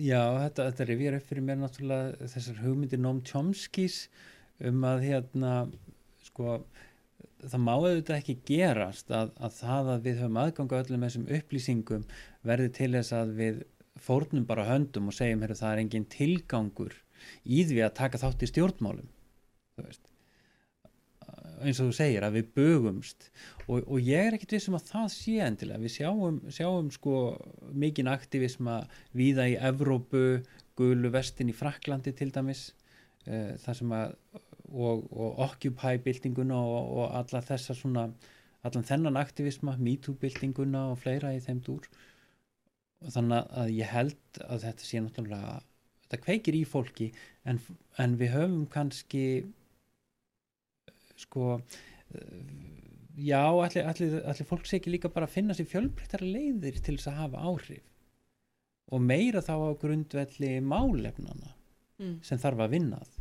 [0.00, 4.04] Já, þetta, þetta rifjar upp fyrir mér náttúrulega þessar hugmyndir Noam Chomskys
[4.64, 5.54] um að hérna
[6.24, 6.60] sko
[7.48, 11.28] það má auðvitað ekki gerast að, að það að við höfum aðgang á öllum þessum
[11.38, 12.06] upplýsingum
[12.46, 13.62] verði til þess að við
[14.00, 16.96] fórnum bara höndum og segjum heyrðu það er engin tilgangur
[17.44, 19.10] í því að taka þátt í stjórnmálum.
[21.60, 23.28] Eins og þú segir að við bögumst.
[23.66, 25.82] Og, og ég er ekkit vissum að það sé endilega.
[25.82, 27.16] Við sjáum, sjáum sko
[27.76, 28.80] mikinn aktivisma
[29.16, 30.40] víða í Evrópu,
[30.80, 32.70] gulu vestin í Fraklandi til dæmis
[33.28, 34.16] uh, þar sem að
[34.70, 38.06] og, og Occupy-byltinguna og, og alla þessa svona
[38.66, 41.86] allan þennan aktivisma, MeToo-byltinguna og fleira í þeim dúr.
[43.00, 45.54] Og þannig að ég held að þetta sé náttúrulega,
[46.06, 47.08] þetta kveikir í fólki
[47.48, 47.60] en,
[48.02, 49.24] en við höfum kannski
[51.20, 52.42] sko eh,
[53.16, 56.98] já, allir, allir, allir fólk sé ekki líka bara að finna sér fjölbreyttara leiðir til
[56.98, 57.86] þess að hafa áhrif.
[58.90, 61.56] Og meira þá á grundvelli málefnana
[62.00, 62.16] Mm.
[62.24, 63.16] sem þarf að vinna að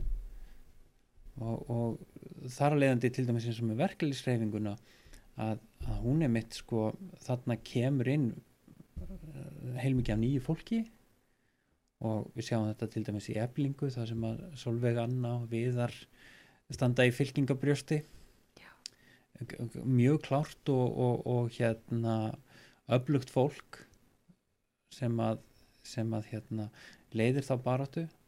[1.39, 4.75] og, og þar að leiðandi til dæmis eins og með verkefliðsreifinguna
[5.39, 6.89] að, að hún er mitt sko
[7.25, 10.81] þarna kemur inn eh, heilmikið af nýju fólki.
[11.99, 15.95] Og við sjáum þetta til dæmis í eblingu þar sem að Solveig Anna og Viðar
[16.71, 17.99] standa í fylkingabrjósti.
[18.59, 18.71] Já.
[19.83, 22.15] mjög klárt og, og, og hérna
[22.89, 23.83] öflugt fólk
[24.95, 25.43] sem að,
[25.85, 26.69] sem að hérna,
[27.13, 28.07] leiðir þá baráttu.
[28.07, 28.18] uh,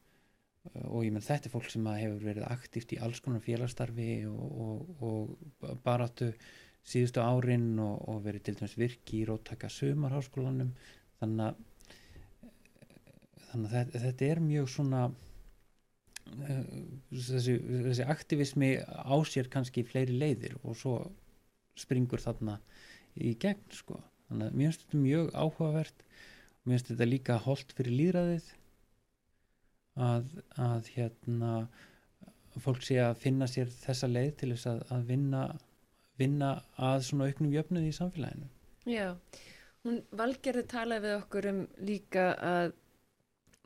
[0.69, 4.59] og ég menn þetta er fólk sem hefur verið aktíft í alls konar félagsstarfi og,
[4.61, 4.91] og,
[5.65, 6.29] og baráttu
[6.85, 10.71] síðustu árin og, og verið til dæmis virki í róttaka sumarháskólanum.
[11.21, 11.67] Þannig að
[13.51, 16.61] þannig að þetta, er mjög svona uh,
[17.09, 17.57] þessi,
[17.89, 20.95] þessi aktivismi á sér kannski fleiri leiðir og svo
[21.77, 22.59] springur þarna
[23.17, 23.99] í gegn sko.
[24.29, 26.07] Þannig að þetta mjög áhugavert.
[26.61, 28.51] Finnst þetta líka holdt fyrir líðræðið
[29.95, 30.27] að,
[30.57, 31.67] að hérna
[32.59, 35.43] fólk sé að finna sér þessa leið til þess að, að vinna
[36.21, 38.49] vinna að svona auknum jöfnuði í samfélaginu
[38.89, 39.15] Já,
[39.85, 42.73] hún valgerði talaði við okkur um líka að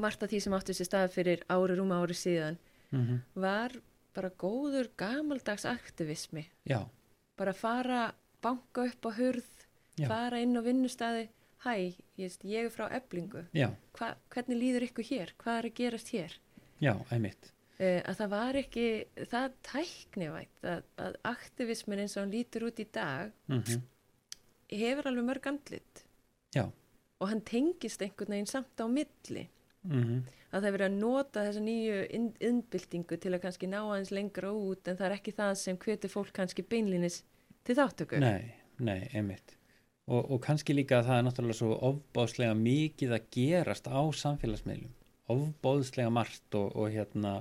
[0.01, 2.59] margt af því sem áttu sér stað fyrir ári rúma ári síðan
[2.91, 3.19] mm -hmm.
[3.33, 3.75] var
[4.15, 6.87] bara góður gamaldags aktivismi Já,
[7.37, 9.51] bara fara, banka upp á hurð
[9.97, 10.07] Já.
[10.07, 11.29] fara inn á vinnustæði
[11.63, 11.73] hæ,
[12.19, 13.45] ég, ég er frá eblingu
[13.97, 16.37] Hva, hvernig líður ykkur hér, hvað er að gerast hér?
[16.83, 17.51] Já, einmitt.
[17.79, 18.85] Uh, að það var ekki
[19.31, 23.81] það tæknivægt að, að aktivismin eins og hann lítur út í dag mm
[24.75, 26.01] hefur alveg mörg andlit.
[26.55, 26.65] Já,
[27.21, 29.45] og hann tengist einhvern veginn samt á milli.
[29.85, 30.23] Mm
[30.55, 34.11] að það er verið að nota þessa nýju inn- innbyltingu til að kannski ná aðeins
[34.15, 37.17] lengra út en það er ekki það sem hvetur fólk kannski beinlinis
[37.67, 39.55] til þáttöku nei, nei, einmitt
[40.05, 44.93] og, og kannski líka að það er náttúrulega svo ofbáðslega mikið að gerast á samfélagsmiðlum.
[45.33, 47.39] Ofbáðslega margt og, og hérna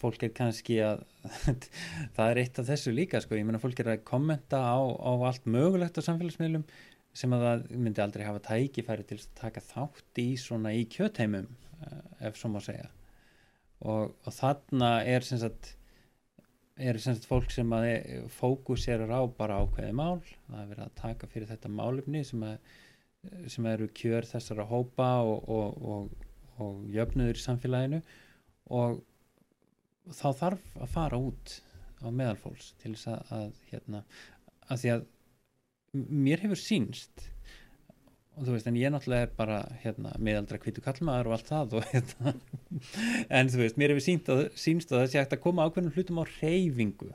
[0.00, 1.04] fólk er kannski að
[2.16, 5.12] það er eitt af þessu líka sko, ég meina fólk er að kommenta á, á
[5.28, 6.66] allt mögulegt á samfélagsmiðlum
[7.16, 11.48] sem að það myndi aldrei hafa tækifæri til að taka þátt í svona í kjötheimum
[11.48, 12.90] eh, ef svo má segja.
[13.84, 15.74] Og, og þarna er sem sagt
[16.76, 20.20] er sem sagt fólk sem að e- fókuserar á bara ákveði mál.
[20.46, 22.56] Það er verið að taka fyrir þetta málefni sem, að,
[23.52, 26.26] sem eru kjör þessara hópa og, og, og,
[26.62, 28.02] og jöfnuður í samfélaginu.
[28.76, 29.00] Og
[30.12, 31.58] þá þarf að fara út
[32.04, 34.02] á meðalfólks til þess að, að hérna,
[34.68, 35.06] að því að
[36.26, 37.30] mér hefur sýnst
[38.36, 41.76] og þú veist, en ég náttúrulega er bara hérna, meðaldra kvítu kallmaður og allt það
[41.78, 42.34] og hérna
[43.38, 45.94] en þú veist, mér hefur sýnst að, sýnst að það sé hægt að koma ákveðnum
[45.96, 47.12] hlutum á reyfingu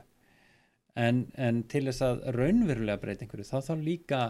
[0.98, 4.22] en, en til þess að raunverulega breyta einhverju, þá þarf líka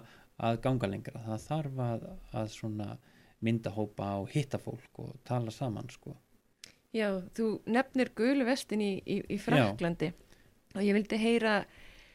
[0.42, 2.04] að ganga lengra, það þarf að,
[2.40, 2.90] að svona
[3.42, 6.14] mynda hópa og hitta fólk og tala saman sko.
[6.94, 10.12] Já, þú nefnir gulu vestin í, í, í Fraklandi
[10.76, 11.62] og ég vildi heyra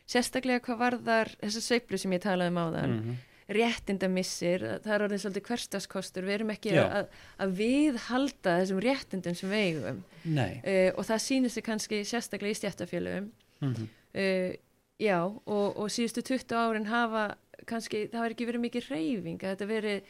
[0.07, 3.17] sérstaklega hvað varðar þessa sveiflu sem ég talaði um áðan -hmm.
[3.47, 9.53] Réttindamissir, það er orðin svolítið hverstaskostur, við erum ekki að, að viðhalda þessum réttindum sem
[9.53, 10.01] við eigum.
[10.27, 13.29] Uh, og það sýnir sig kannski sérstaklega í stjættafélögum
[13.61, 13.91] mm -hmm.
[14.19, 14.55] uh,
[14.99, 19.53] já og, og síðustu 20 árin hafa kannski, það har ekki verið mikið reyfing að
[19.55, 20.01] þetta verið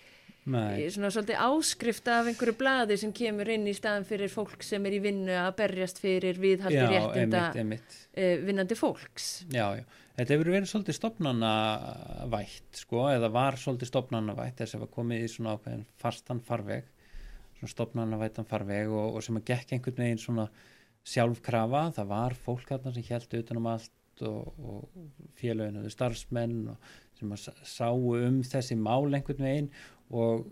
[0.47, 4.63] Nei, eh, svona svolítið áskrift af einhverju blaði sem kemur inn í staðan fyrir fólk
[4.63, 9.31] sem er í vinnu að berjast fyrir viðhaldi réttinda uh, vinnandi fólks.
[9.51, 9.83] Já, já,
[10.19, 15.33] þetta hefur verið svolítið stopnanavætt sko, eða var svolítið stopnanavætt þess að var komið í
[15.35, 16.87] svona ákveðin fastan farveg
[17.57, 20.47] svona stopnanavættan farveg og, og sem að gekk einhvern veginn svona
[21.07, 26.95] sjálfkrafa, það var fólk þarna sem held utanum allt og, og félögin og starfsmenn og
[27.17, 29.69] sem að sáu um þessi mál einhvern veginn
[30.13, 30.47] og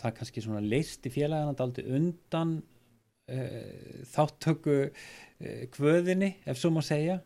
[0.00, 7.20] það kannski svona leisti félagana daldi undan uh, þáttöku uh, kvöðinni, ef svo má segja.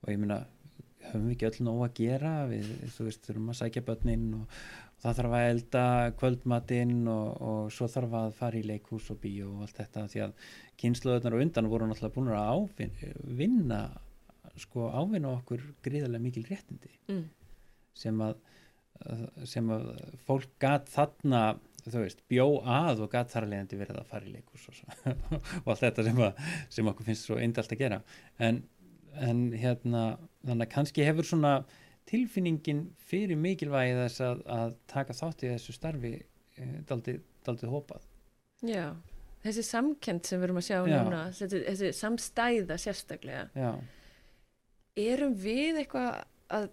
[0.00, 0.42] Og ég meina
[1.10, 2.34] höfum við ekki öll nóg að gera?
[2.50, 5.86] Við, þú veist, þurfum að sækja börnin og, og það þarf að elda
[6.20, 10.22] kvöldmatinn og, og svo þarf að fara í leikhús og bíó og allt þetta því
[10.26, 10.46] að
[10.82, 13.80] kynsluðunar og undan voru náttúrulega búin að ávinna, vinna
[14.60, 16.92] sko ávinna okkur gríðarlega mikil réttindi.
[17.10, 17.28] Mm.
[18.00, 18.38] sem að
[19.48, 19.90] sem að
[20.26, 21.42] fólk gat þarna
[21.86, 24.80] þú veist, bjó að og gat þar leiðandi verið að fara í leikus og,
[25.62, 26.42] og allt þetta sem, að,
[26.76, 28.00] sem okkur finnst svo eindalt að gera.
[28.42, 28.62] En,
[29.16, 30.04] en hérna
[30.44, 31.54] þannig að kannski hefur svona
[32.10, 38.04] tilfinningin fyrir mikilvægi þess að, að taka þátt í þessu starfi eh, daldið, daldið hópað.
[38.66, 38.88] Já,
[39.44, 40.96] þessi samkend sem við erum að sjá Já.
[40.98, 43.46] núna þessi, þessi samstæða sérstaklega.
[43.54, 43.72] Já,
[45.00, 46.68] erum við eitthvað að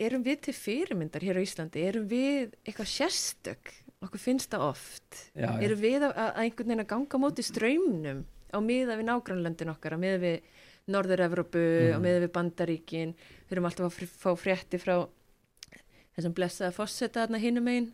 [0.00, 5.18] erum við til fyrirmyndar hér á Íslandi erum við eitthvað sérstök okkur finnst það oft
[5.36, 5.50] já, já.
[5.66, 9.94] erum við að, að einhvern veginn að ganga móti ströymnum á miða við nágrannlöndin okkar
[9.94, 10.40] á miða við
[10.90, 11.94] Norður-Evrópu Mhm.
[11.94, 14.94] á miða við Bandaríkin við erum alltaf að fr- fá frétti frá
[16.16, 17.90] þessum blessaða fosseta þarna hinum einn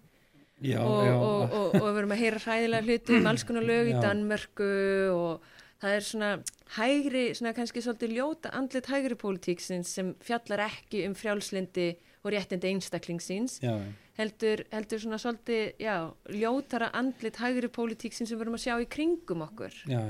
[0.81, 3.97] og, og, og, og við erum að heyra hræðilega hluti um alls konar lög í.
[4.01, 4.71] Danmörku
[5.13, 5.53] og
[5.87, 6.31] það er svona
[6.77, 11.89] hægri, svona kannski svolítið ljóta andlit hægri pólitíksins sem fjallar ekki um frjálslindi
[12.27, 13.77] og réttindi einstaklingsins já,
[14.19, 15.97] heldur, heldur svona svolítið, já,
[16.35, 19.83] ljótara andlit hægri pólitíksins sem við erum að sjá í kringum okkur.
[19.87, 20.03] já.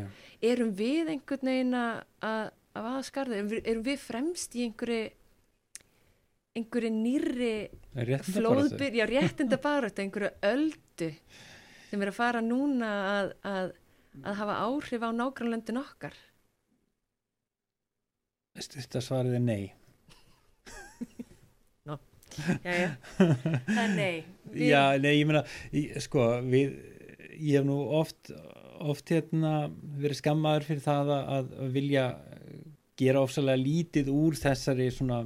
[0.44, 5.06] Erum við einhvern veginn að að aðskarða, erum, erum við fremst í einhverju
[6.56, 7.54] einhverju nýrri
[7.92, 8.32] Réttindabaráttu.
[8.32, 11.10] flóðbyr, já, réttinda baráttu, einhverju öldu
[11.90, 13.74] sem er að fara núna að, að,
[14.24, 16.14] að hafa áhrif á nágrannlöndin okkar.
[18.56, 19.64] Þetta svarið er nei.
[22.36, 24.16] Jæja, það er nei.
[24.52, 25.42] Við- Já, nei, ég meina,
[26.04, 26.74] sko, við,
[27.38, 28.28] ég hef nú oft,
[28.84, 29.52] oft hérna
[30.02, 31.30] verið skammaður fyrir það að,
[31.62, 32.04] að vilja
[33.00, 35.22] gera ofsalega lítið úr þessari svona,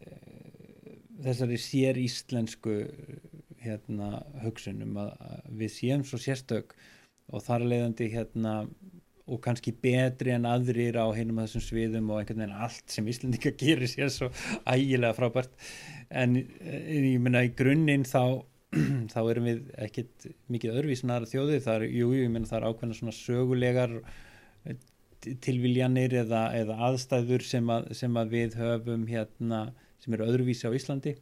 [0.00, 2.78] eh, þessari sér íslensku
[3.60, 6.72] hérna hugsunum að, að við séum svo sérstök
[7.30, 8.54] og þar leiðandi hérna
[9.30, 13.08] og kannski betri en aðrir á hinum að þessum sviðum og einhvern veginn allt sem
[13.10, 14.30] Íslendinga gerir sér svo
[14.66, 15.52] ægilega frábært.
[16.10, 18.42] En eh, ég meina í grunninn þá
[19.12, 20.76] þá erum við ekkit mikið
[21.30, 23.96] þjóðið, það er, jú, ég meina það er ákveðna svona sögulegar
[24.64, 24.76] eh,
[25.42, 29.64] tilviljanir eða, eða aðstæður sem að, sem að við höfum hérna,
[30.02, 31.16] sem eru öðruvísi á Íslandi.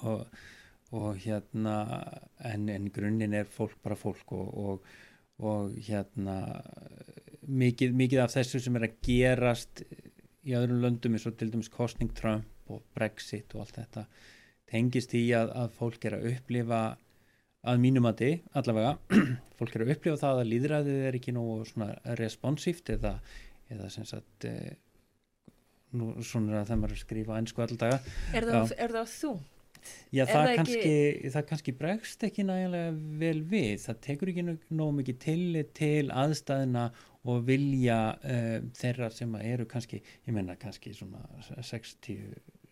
[0.00, 0.24] Og,
[0.94, 1.76] og hérna
[2.46, 4.88] en, en grunninn er fólk bara fólk og, og,
[5.42, 6.36] og hérna
[7.46, 9.84] mikið, mikið af þessu sem er að gerast
[10.44, 14.04] í öðrum löndum eins og til dæmis kostning Trump og Brexit og allt þetta
[14.70, 16.82] tengist í að, að fólk er að upplifa
[17.64, 18.94] að mínum að þið allavega,
[19.58, 21.90] fólk er að upplifa það að líðræðið er ekki nú svona
[22.20, 23.14] responsíft eða,
[23.72, 24.54] eða sem sagt e,
[25.96, 28.00] nú svona það maður að skrifa einsku alldaga
[28.36, 29.34] Er það, það þú?
[30.14, 30.92] Já, það, það ekki- kannski,
[31.34, 32.92] það kannski bregst ekki nægilega
[33.24, 33.74] vel við.
[33.84, 36.84] Það tekur ekki nógu mikið tillit til aðstæðina
[37.24, 41.22] og vilja uh, þeirra sem eru kannski, ég menna kannski svona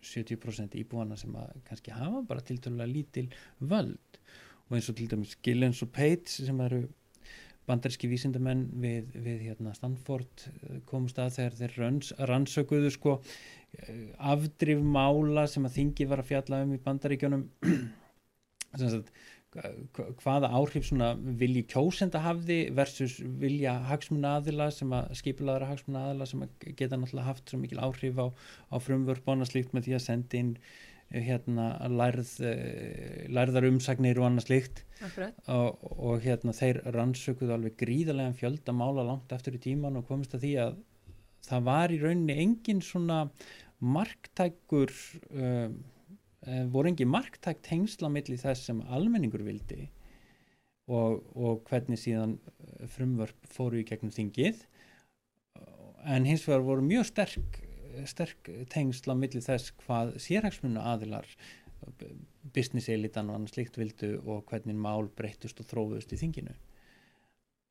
[0.03, 1.33] 60-70% íbúana sem
[1.67, 3.27] kannski hafa bara tiltölulega lítil
[3.61, 4.19] völd
[4.69, 6.83] og eins og til dæmis Gillens og Pates sem eru
[7.69, 14.09] bandaríski vísindamenn við, við hérna Stanford eh, komust að þegar þeir ranns, rannsökuðu sko eh,
[14.33, 17.47] afdrif mála sem að þingi var að fjalla um í bandaríkjónum
[19.53, 20.87] hvaða áhrif
[21.37, 26.97] vilji kjósenda hafði versus vilja hagsmuna aðila sem að skipulaðara hagsmuna aðila sem að geta
[26.97, 28.27] náttúrulega haft svo mikil áhrif á,
[28.73, 30.55] á frumvörp og annað slíkt með því að senda inn
[31.11, 34.69] hérna lærð, eh, lærðar umsagnir og annað
[35.03, 35.33] Akkurat.
[35.47, 40.33] og, og hérna þeir rannsökuðu alveg gríðarlega fjölda mála langt eftir í tíman og komist
[40.33, 40.77] að því að
[41.43, 43.25] það var í rauninni engin svona
[43.83, 44.93] marktækur
[45.29, 45.75] um,
[46.47, 49.89] eh, voru engin marktæk tengsla milli þess sem almenningur vildi
[50.87, 54.63] og, og hvernig síðan eh, frumvörp fóru í gegnum þingið
[56.03, 57.62] en hins vegar voru mjög sterk
[58.09, 61.27] sterk tengsla milli þess hvað sérhagsmuna aðilar
[62.55, 66.55] business elitan og annars slíkt vildu og hvernig mál breyttust og þrófust í þinginu.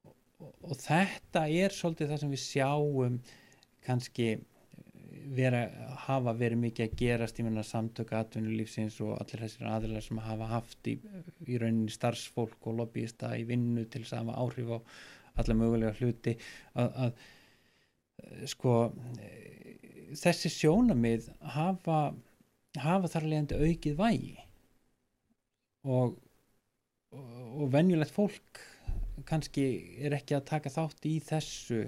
[0.06, 3.20] Og, og þetta er svolítið það sem við sjáum
[3.86, 4.28] kannski
[5.36, 5.62] vera,
[6.06, 10.48] hafa verið mikið að gerast í menna samtöku atvinnulífsins og allir þessir aðilar sem hafa
[10.50, 10.96] haft í,
[11.46, 14.78] í rauninni starfsfólk og lobbyista í vinnu til þess að hafa áhrif á
[15.42, 16.36] alla mögulega hluti.
[16.76, 18.74] Að, að sko
[20.18, 22.02] þessi sjónamið hafa
[22.80, 24.36] hafa þar leiðandi aukið vægi
[25.84, 26.14] og,
[27.12, 27.32] og,
[27.62, 28.62] og venjulegt fólk
[29.28, 29.64] kannski
[30.02, 31.82] er ekki að taka þátt í þessu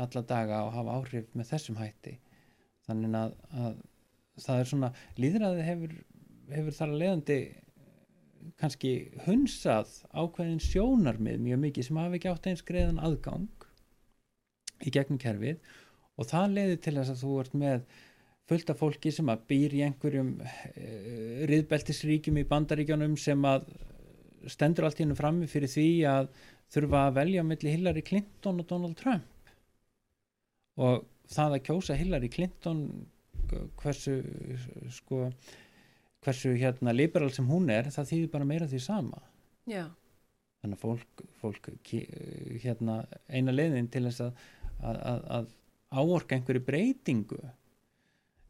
[0.00, 2.14] alla daga og hafa áhrif með þessum hætti.
[2.88, 3.74] Þannig að, að
[4.40, 5.96] það er svona líðræði hefur,
[6.54, 7.38] hefur þar leiðandi
[8.60, 8.92] kannski
[9.26, 13.66] hunsað ákveðin sjónarmið mjög mikið sem hafa ekki átt eins greiðan aðgang
[14.80, 15.60] í gegnum kerfið
[16.20, 17.84] og það leiði til þess að þú ert með
[18.50, 23.68] fullt af fólki sem að býr í einhverjum uh, riðbeltisríkjum í bandaríkjónum sem að
[24.50, 26.30] stendur allt í hennu frammi fyrir því að
[26.72, 29.26] þurfa að velja melli Hillary Clinton og Donald Trump.
[30.80, 32.84] Og það að kjósa Hillary Clinton
[33.80, 34.14] hversu
[34.94, 35.24] sko
[36.24, 39.20] hversu hérna liberal sem hún er það þýðir bara meira því sama.
[39.70, 39.86] Já,
[40.62, 42.06] þannig að fólk, fólk ki-
[42.62, 44.42] hérna eina leiðin til þess að,
[44.80, 45.48] að, að, að
[45.90, 47.40] áorka einhverju breytingu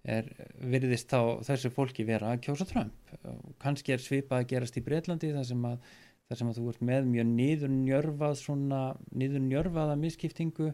[0.09, 0.28] er
[0.72, 3.14] virðist þá þessu fólki vera að kjósa Trump.
[3.61, 5.91] Kannski er svipað að gerast í Breitlandi þar sem að,
[6.28, 8.82] þar sem að þú ert með mjög niður njörfað svona
[9.12, 10.70] niður njörfaða misskiptingu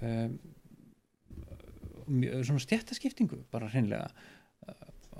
[0.00, 0.38] um,
[2.06, 4.08] svona stjættaskiptingu bara hreinlega.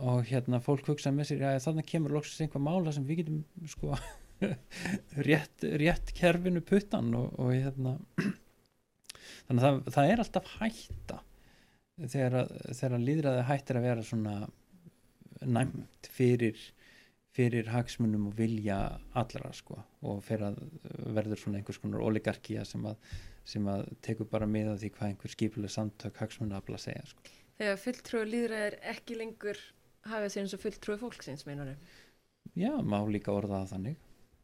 [0.05, 3.69] Og hérna fólk hugsa með sér að þannig kemur loksins einhvað mála sem við getum
[3.71, 3.93] sko
[5.29, 7.13] rétt, rétt kerfinu puttan.
[7.15, 7.99] Og, og hérna
[9.49, 11.19] þannig að það, það er alltaf hætta
[12.15, 14.37] þegar, að- þegar að líðræði hættir að vera svona
[15.45, 16.59] næmt fyrir
[17.35, 18.77] fyrir hagsmunum og vilja
[19.19, 20.59] allra sko og fyrir að
[21.17, 22.95] verður svona einhvers konar oligarkía sem að,
[23.45, 27.09] sem að tekur bara með á því hvað einhver skipuleg samtök hagsmuna afla að segja
[27.11, 27.25] sko.
[27.59, 29.59] Þegar fulltrúi líðræðir ekki lengur
[30.07, 31.75] hafa sér eins og fulltrúi fólksins, meinar
[32.55, 33.97] Já, má líka orða það þannig.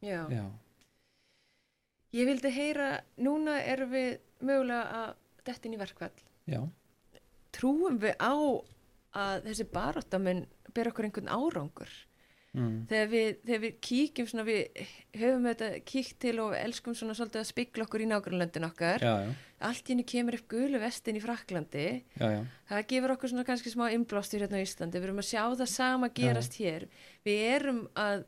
[0.03, 0.21] Já.
[0.35, 0.45] Já,
[2.17, 2.91] Ég vildi heyra,
[3.23, 5.11] núna erum við mögulega að
[5.47, 6.15] detta inn í verkvall.
[6.51, 6.61] já,
[7.55, 8.35] Trúum við á
[9.19, 10.45] að þessi baróttamun
[10.75, 11.91] ber okkur einhvern árangur?
[12.55, 12.77] mm.
[12.91, 14.83] Þegar við, þegar við kíkjum svona, við
[15.21, 19.03] höfum þetta kíkt til og elskum svona svolítið að spikla okkur í nágrunlöndin okkar.
[19.07, 19.33] já, já,
[19.71, 21.87] Allt í henni kemur upp gulu vestin í Fraklandi.
[22.19, 22.41] já, já,
[22.71, 24.99] Það gefur okkur svona kannski smá innblástur hérna á Íslandi.
[24.99, 26.87] Við erum að sjá það sama gerast hér.
[27.27, 28.25] Við erum að,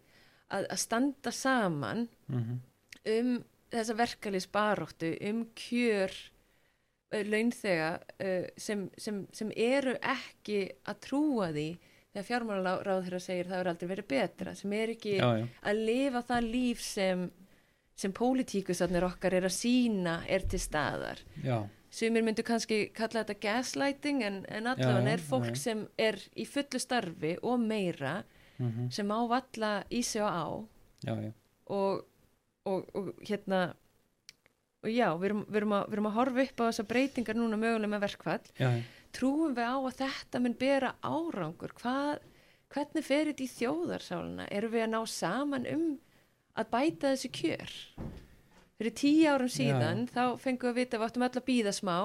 [0.51, 2.61] að, að standa saman mm
[3.03, 3.41] um
[3.73, 11.51] þessa verkalýs baróttu, um kjör uh, launþega uh, sem, sem, sem eru ekki að trúa
[11.55, 11.69] því
[12.13, 15.85] þegar fjármálaráð þeirra segir það er aldrei verið betra, sem er ekki já, já, að
[15.89, 17.23] lifa það líf sem,
[17.97, 21.23] sem pólitíkusarnir okkar er að sína er til staðar.
[21.41, 21.63] já,
[21.93, 26.81] Sumir myndu kannski kalla þetta gaslighting en, en allavega er fólk sem er í fullu
[26.81, 30.47] starfi og meira mm sem má valla í sig og á
[31.05, 31.33] já, já,
[31.67, 32.05] og,
[32.69, 33.63] og, og hérna
[34.83, 37.39] og já, við erum, við, erum að, við erum að horfa upp á þessar breytingar
[37.39, 38.47] núna mögulega með verkfall.
[38.59, 38.83] Já, já.
[39.15, 41.75] trúum við á að þetta mun bera árangur?
[41.79, 42.25] Hvað,
[42.73, 45.87] hvernig fer þetta í þjóðarsáluna erum við að ná saman um
[46.59, 47.77] að bæta þessi kjör?
[48.81, 51.75] Fyrir tíu árum síðan þá fengum við að vita að við áttum öll að býða
[51.77, 51.99] smá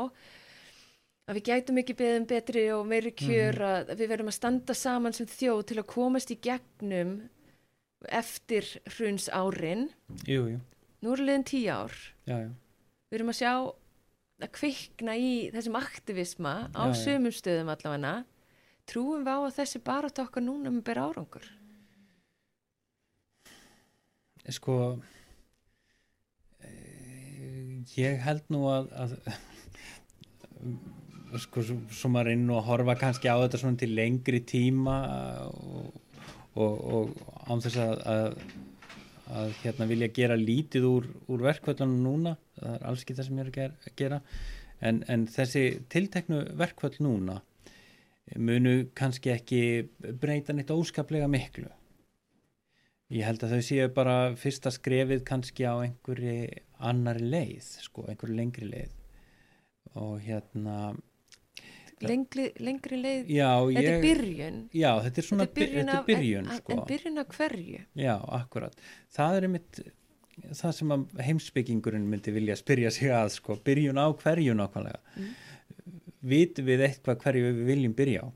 [1.27, 5.15] að við gætum ekki beðum betri og meiri kjör að við verðum að standa saman
[5.15, 7.17] sem þjóð til að komast í gegnum
[8.13, 9.87] eftir hruns árin
[10.27, 10.61] jú, jú,
[11.03, 11.93] nú eru liðin tíu ár.
[12.27, 12.49] Já, já,
[13.09, 13.51] við erum að sjá
[14.37, 18.15] að kvikna í þessum aktivisma á Já, sömum stöðum allavega.
[18.87, 21.47] Trúum við á að þessi barátt okkar núna með ber árangur?
[24.47, 24.75] Sko
[26.63, 29.17] eh, ég held nú að, að
[31.43, 34.97] sko svo maður inn og horfa kannski á þetta svona til lengri tíma
[35.49, 35.97] og,
[36.57, 38.37] og, og án þess að, að,
[39.39, 43.41] að hérna vilja gera lítið úr, úr verkvöldunum núna það er alls ekki það sem
[43.41, 44.21] ég er að gera.
[44.77, 47.41] En, en þessi tilteknu verkvöld núna
[48.37, 49.61] munu kannski ekki
[50.19, 51.69] breyta neitt óskaplega miklu
[53.07, 56.49] Ég held að þau séu bara fyrsta skrefið kannski á einhverju
[56.83, 58.97] annari leið, sko, einhverju lengri leið
[59.95, 60.91] og hérna
[62.05, 63.31] lengri, lengri leið.
[63.33, 64.59] Já, þetta ég, er byrjun.
[64.75, 66.73] Já, þetta er svona þetta er byrjun, af, byrjun en, sko.
[66.73, 67.81] en byrjun af hverju?
[68.03, 68.85] Já, akkurat.
[69.17, 69.81] Það er einmitt
[70.59, 70.93] það sem
[71.27, 75.01] heimsbyggingurinn myndi vilja spyrja sig að, sko, byrjun á hverju nákvæmlega?
[75.17, 75.35] Mm.
[76.27, 78.27] vitum við eitthvað hverju við viljum byrja á?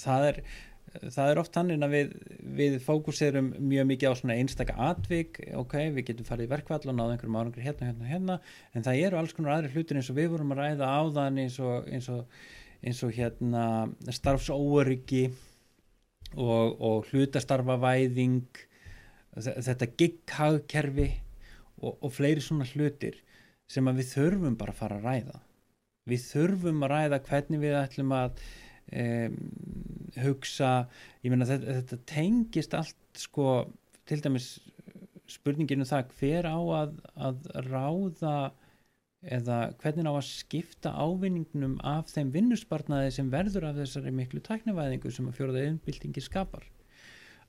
[0.00, 0.42] Það er
[0.90, 2.14] það er oft þannig að við,
[2.58, 5.38] við fókuserum mjög mikið á svona einstaka atvik.
[5.58, 8.38] Ok, við getum farið í verkvall og náðu einhverjum árangri hérna, hérna, hérna.
[8.74, 11.60] En það eru alls konar aðri hlutir eins og við vorum að ræða áðan eins
[11.62, 12.40] og, eins og,
[12.80, 13.64] eins og hérna
[14.08, 15.24] starfsóöryggi
[16.36, 18.44] og, og hlutastarfavæðing
[19.36, 21.10] þe- þetta gigghagkerfi
[21.82, 23.20] og, og fleiri svona hlutir
[23.70, 25.38] sem að við þurfum bara að fara að ræða.
[26.10, 28.40] Við þurfum að ræða hvernig við ætlum að
[29.02, 29.36] um,
[30.24, 30.70] hugsa.
[31.22, 33.52] Ég meina þetta, þetta tengist allt sko
[34.08, 34.48] til dæmis
[35.30, 38.34] spurninginu það hver á að, að ráða
[39.20, 45.12] eða hvernig á að skipta ávinningnum af þeim vinnusbarnaði sem verður af þessari miklu tæknivæðingu
[45.12, 46.64] sem að fjóraða innbyltingi skapar.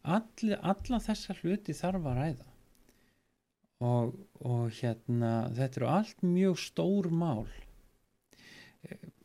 [0.01, 2.47] Alli, alla þessa hluti þarf að ræða.
[3.81, 4.15] Og,
[4.45, 7.47] og hérna þetta eru allt mjög stór mál.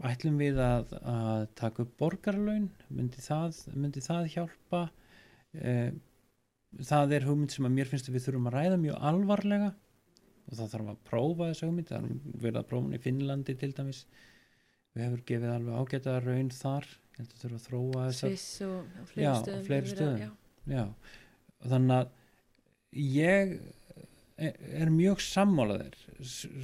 [0.04, 2.68] Ætlum við að, að taka upp borgarlaun?
[2.92, 4.82] Myndi það, myndi það hjálpa?
[5.56, 5.90] Eh,
[6.84, 9.70] það er hugmynd sem að mér finnst að við þurfum að ræða mjög alvarlega
[10.46, 13.56] og það þarf að prófa þessa hugmynd það er verið að prófa hún í Finnlandi
[13.60, 14.02] til dæmis.
[14.96, 18.76] Við hefur gefið alveg ágæta raun þar ég held að þurfa að þróa Sviss og
[18.96, 20.36] á fleiri Já, stöðum fleiri hefur verið að- stöðum.
[20.76, 20.84] Já,
[21.70, 22.08] þannig að
[23.16, 23.52] ég
[24.36, 25.94] er, er mjög sammálaðir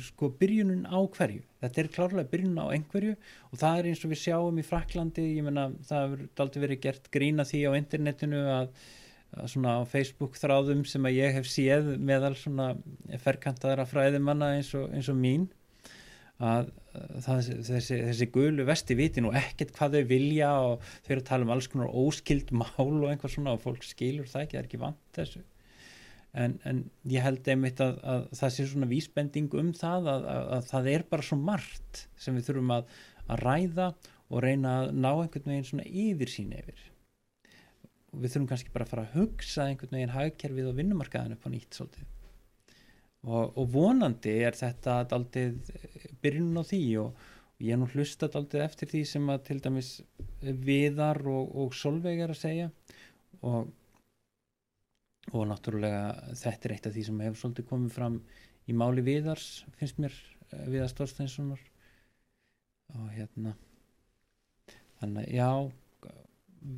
[0.08, 1.42] sko byrjunin á hverju.
[1.62, 3.14] Þetta er klárlega byrjunin á einhverju
[3.50, 6.82] og það er eins og við sjáum í Fraklandi ég menna það hefur aldrei verið
[6.86, 8.68] gert grína því á internetinu að
[9.48, 12.72] svona á Facebook þráðum sem að ég hef séð meðal svona
[13.22, 15.48] ferkantaðara fræðimanna eins og, eins og mín
[16.42, 16.72] að
[17.22, 21.28] það, þessi, þessi gulu vesti viti nú ekkert hvað þau vilja og þau eru að
[21.30, 24.62] tala um alls konar óskild mál og einhver svona og fólk skilur það ekki, það
[24.62, 25.44] er ekki vant þessu.
[26.32, 26.78] En, en
[27.12, 30.88] ég held einmitt að, að það sé svona vísbending um það að, að, að það
[30.94, 32.94] er bara svo margt sem við þurfum að,
[33.42, 33.92] ræða
[34.32, 36.88] og reyna að ná einhvern veginn svona yfir sín yfir
[38.12, 41.78] við þurfum kannski bara að fara að hugsa einhvern veginn hagkerfið og vinnumarkaðinu på nýtt
[41.78, 42.08] svolítið.
[43.22, 45.52] Og, og vonandi er þetta aldrei
[46.24, 47.20] byrjun á því og,
[47.54, 49.92] og ég er nú hlustat aldrei eftir því sem að til dæmis
[50.42, 52.72] viðar og, og solveig er að segja.
[53.46, 53.70] Og
[55.30, 58.16] og náttúrulega þetta er eitt af því sem hefur svolítið komið fram
[58.66, 59.46] í máli viðars
[59.78, 60.16] finnst mér
[60.50, 61.62] eh, viðar Stórsteinssonar
[62.98, 63.54] og hérna
[65.00, 65.48] þannig já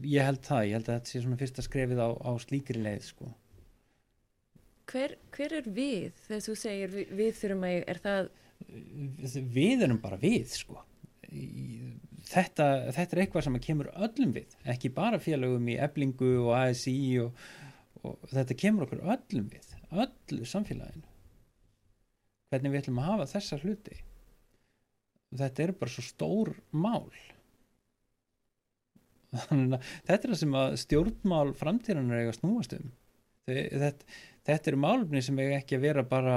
[0.05, 3.09] ég held það, ég held að þetta sé svona fyrsta skrefið á, á slíkri leið
[3.09, 3.29] sko.
[4.91, 8.33] Hver, hver er við þegar þú segir við, við þurfum að, er það
[9.55, 10.81] við erum bara við sko.
[12.25, 16.97] Þetta, þetta er eitthvað sem kemur öllum við, ekki bara félögum í eblingu og ASI
[17.25, 17.45] og,
[18.05, 21.07] og þetta kemur okkur öllum við öllu samfélaginu.
[22.53, 23.97] Hvernig við ætlum að hafa þessa hluti.
[25.35, 27.09] Þetta er bara svo stór mál
[29.35, 32.93] þetta er það sem að stjórnmál framtíðanar eiga snúast um.
[33.45, 34.07] Þetta,
[34.47, 36.37] þetta eru málumni sem eiga ekki að vera bara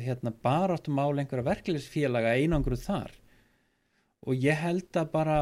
[0.00, 3.12] hérna, baráttum mál einhverja verkefliðsfélaga einangruð þar.
[4.26, 5.36] Og ég held að bara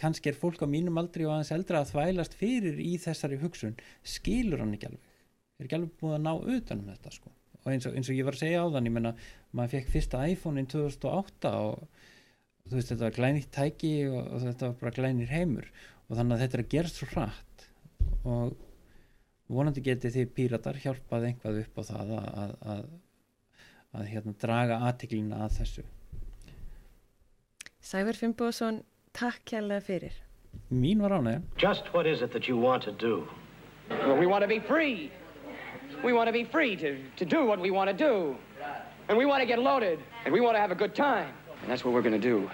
[0.00, 3.78] kannski er fólk á mínum aldri og aðeins eldra að þvælast fyrir í þessari hugsun.
[4.04, 5.14] Skilur hann ekki alveg.
[5.56, 7.32] Er ekki alveg búið að ná utan um þetta sko.
[7.66, 9.14] og eins og, eins og ég var að segja á þann ég menna,
[9.56, 11.86] maður fekk fyrsta iPhone-in 2008 og
[12.66, 15.66] þú veist þetta var glænýtt tæki og, og þetta var bara glænir heimur
[16.06, 17.66] og þannig að þetta er að gerast svo hratt
[18.26, 18.54] og
[19.52, 22.84] vonandi geti þið píratar hjálpað einhvað upp á það að, að, að,
[23.96, 25.86] að hérna, draga aðtiklina að þessu
[27.86, 28.80] Sævar Fimboðsson,
[29.14, 30.22] takk kærlega fyrir
[30.70, 33.26] mín var ánægja Just what is it that you want to do?
[33.88, 35.12] Well, we want to be free.
[36.02, 38.36] We want to be free to, to do what we want to do.
[39.08, 40.00] And we want to get loaded.
[40.24, 41.32] And we want to have a good time.
[41.62, 42.50] And that's what we're going to do.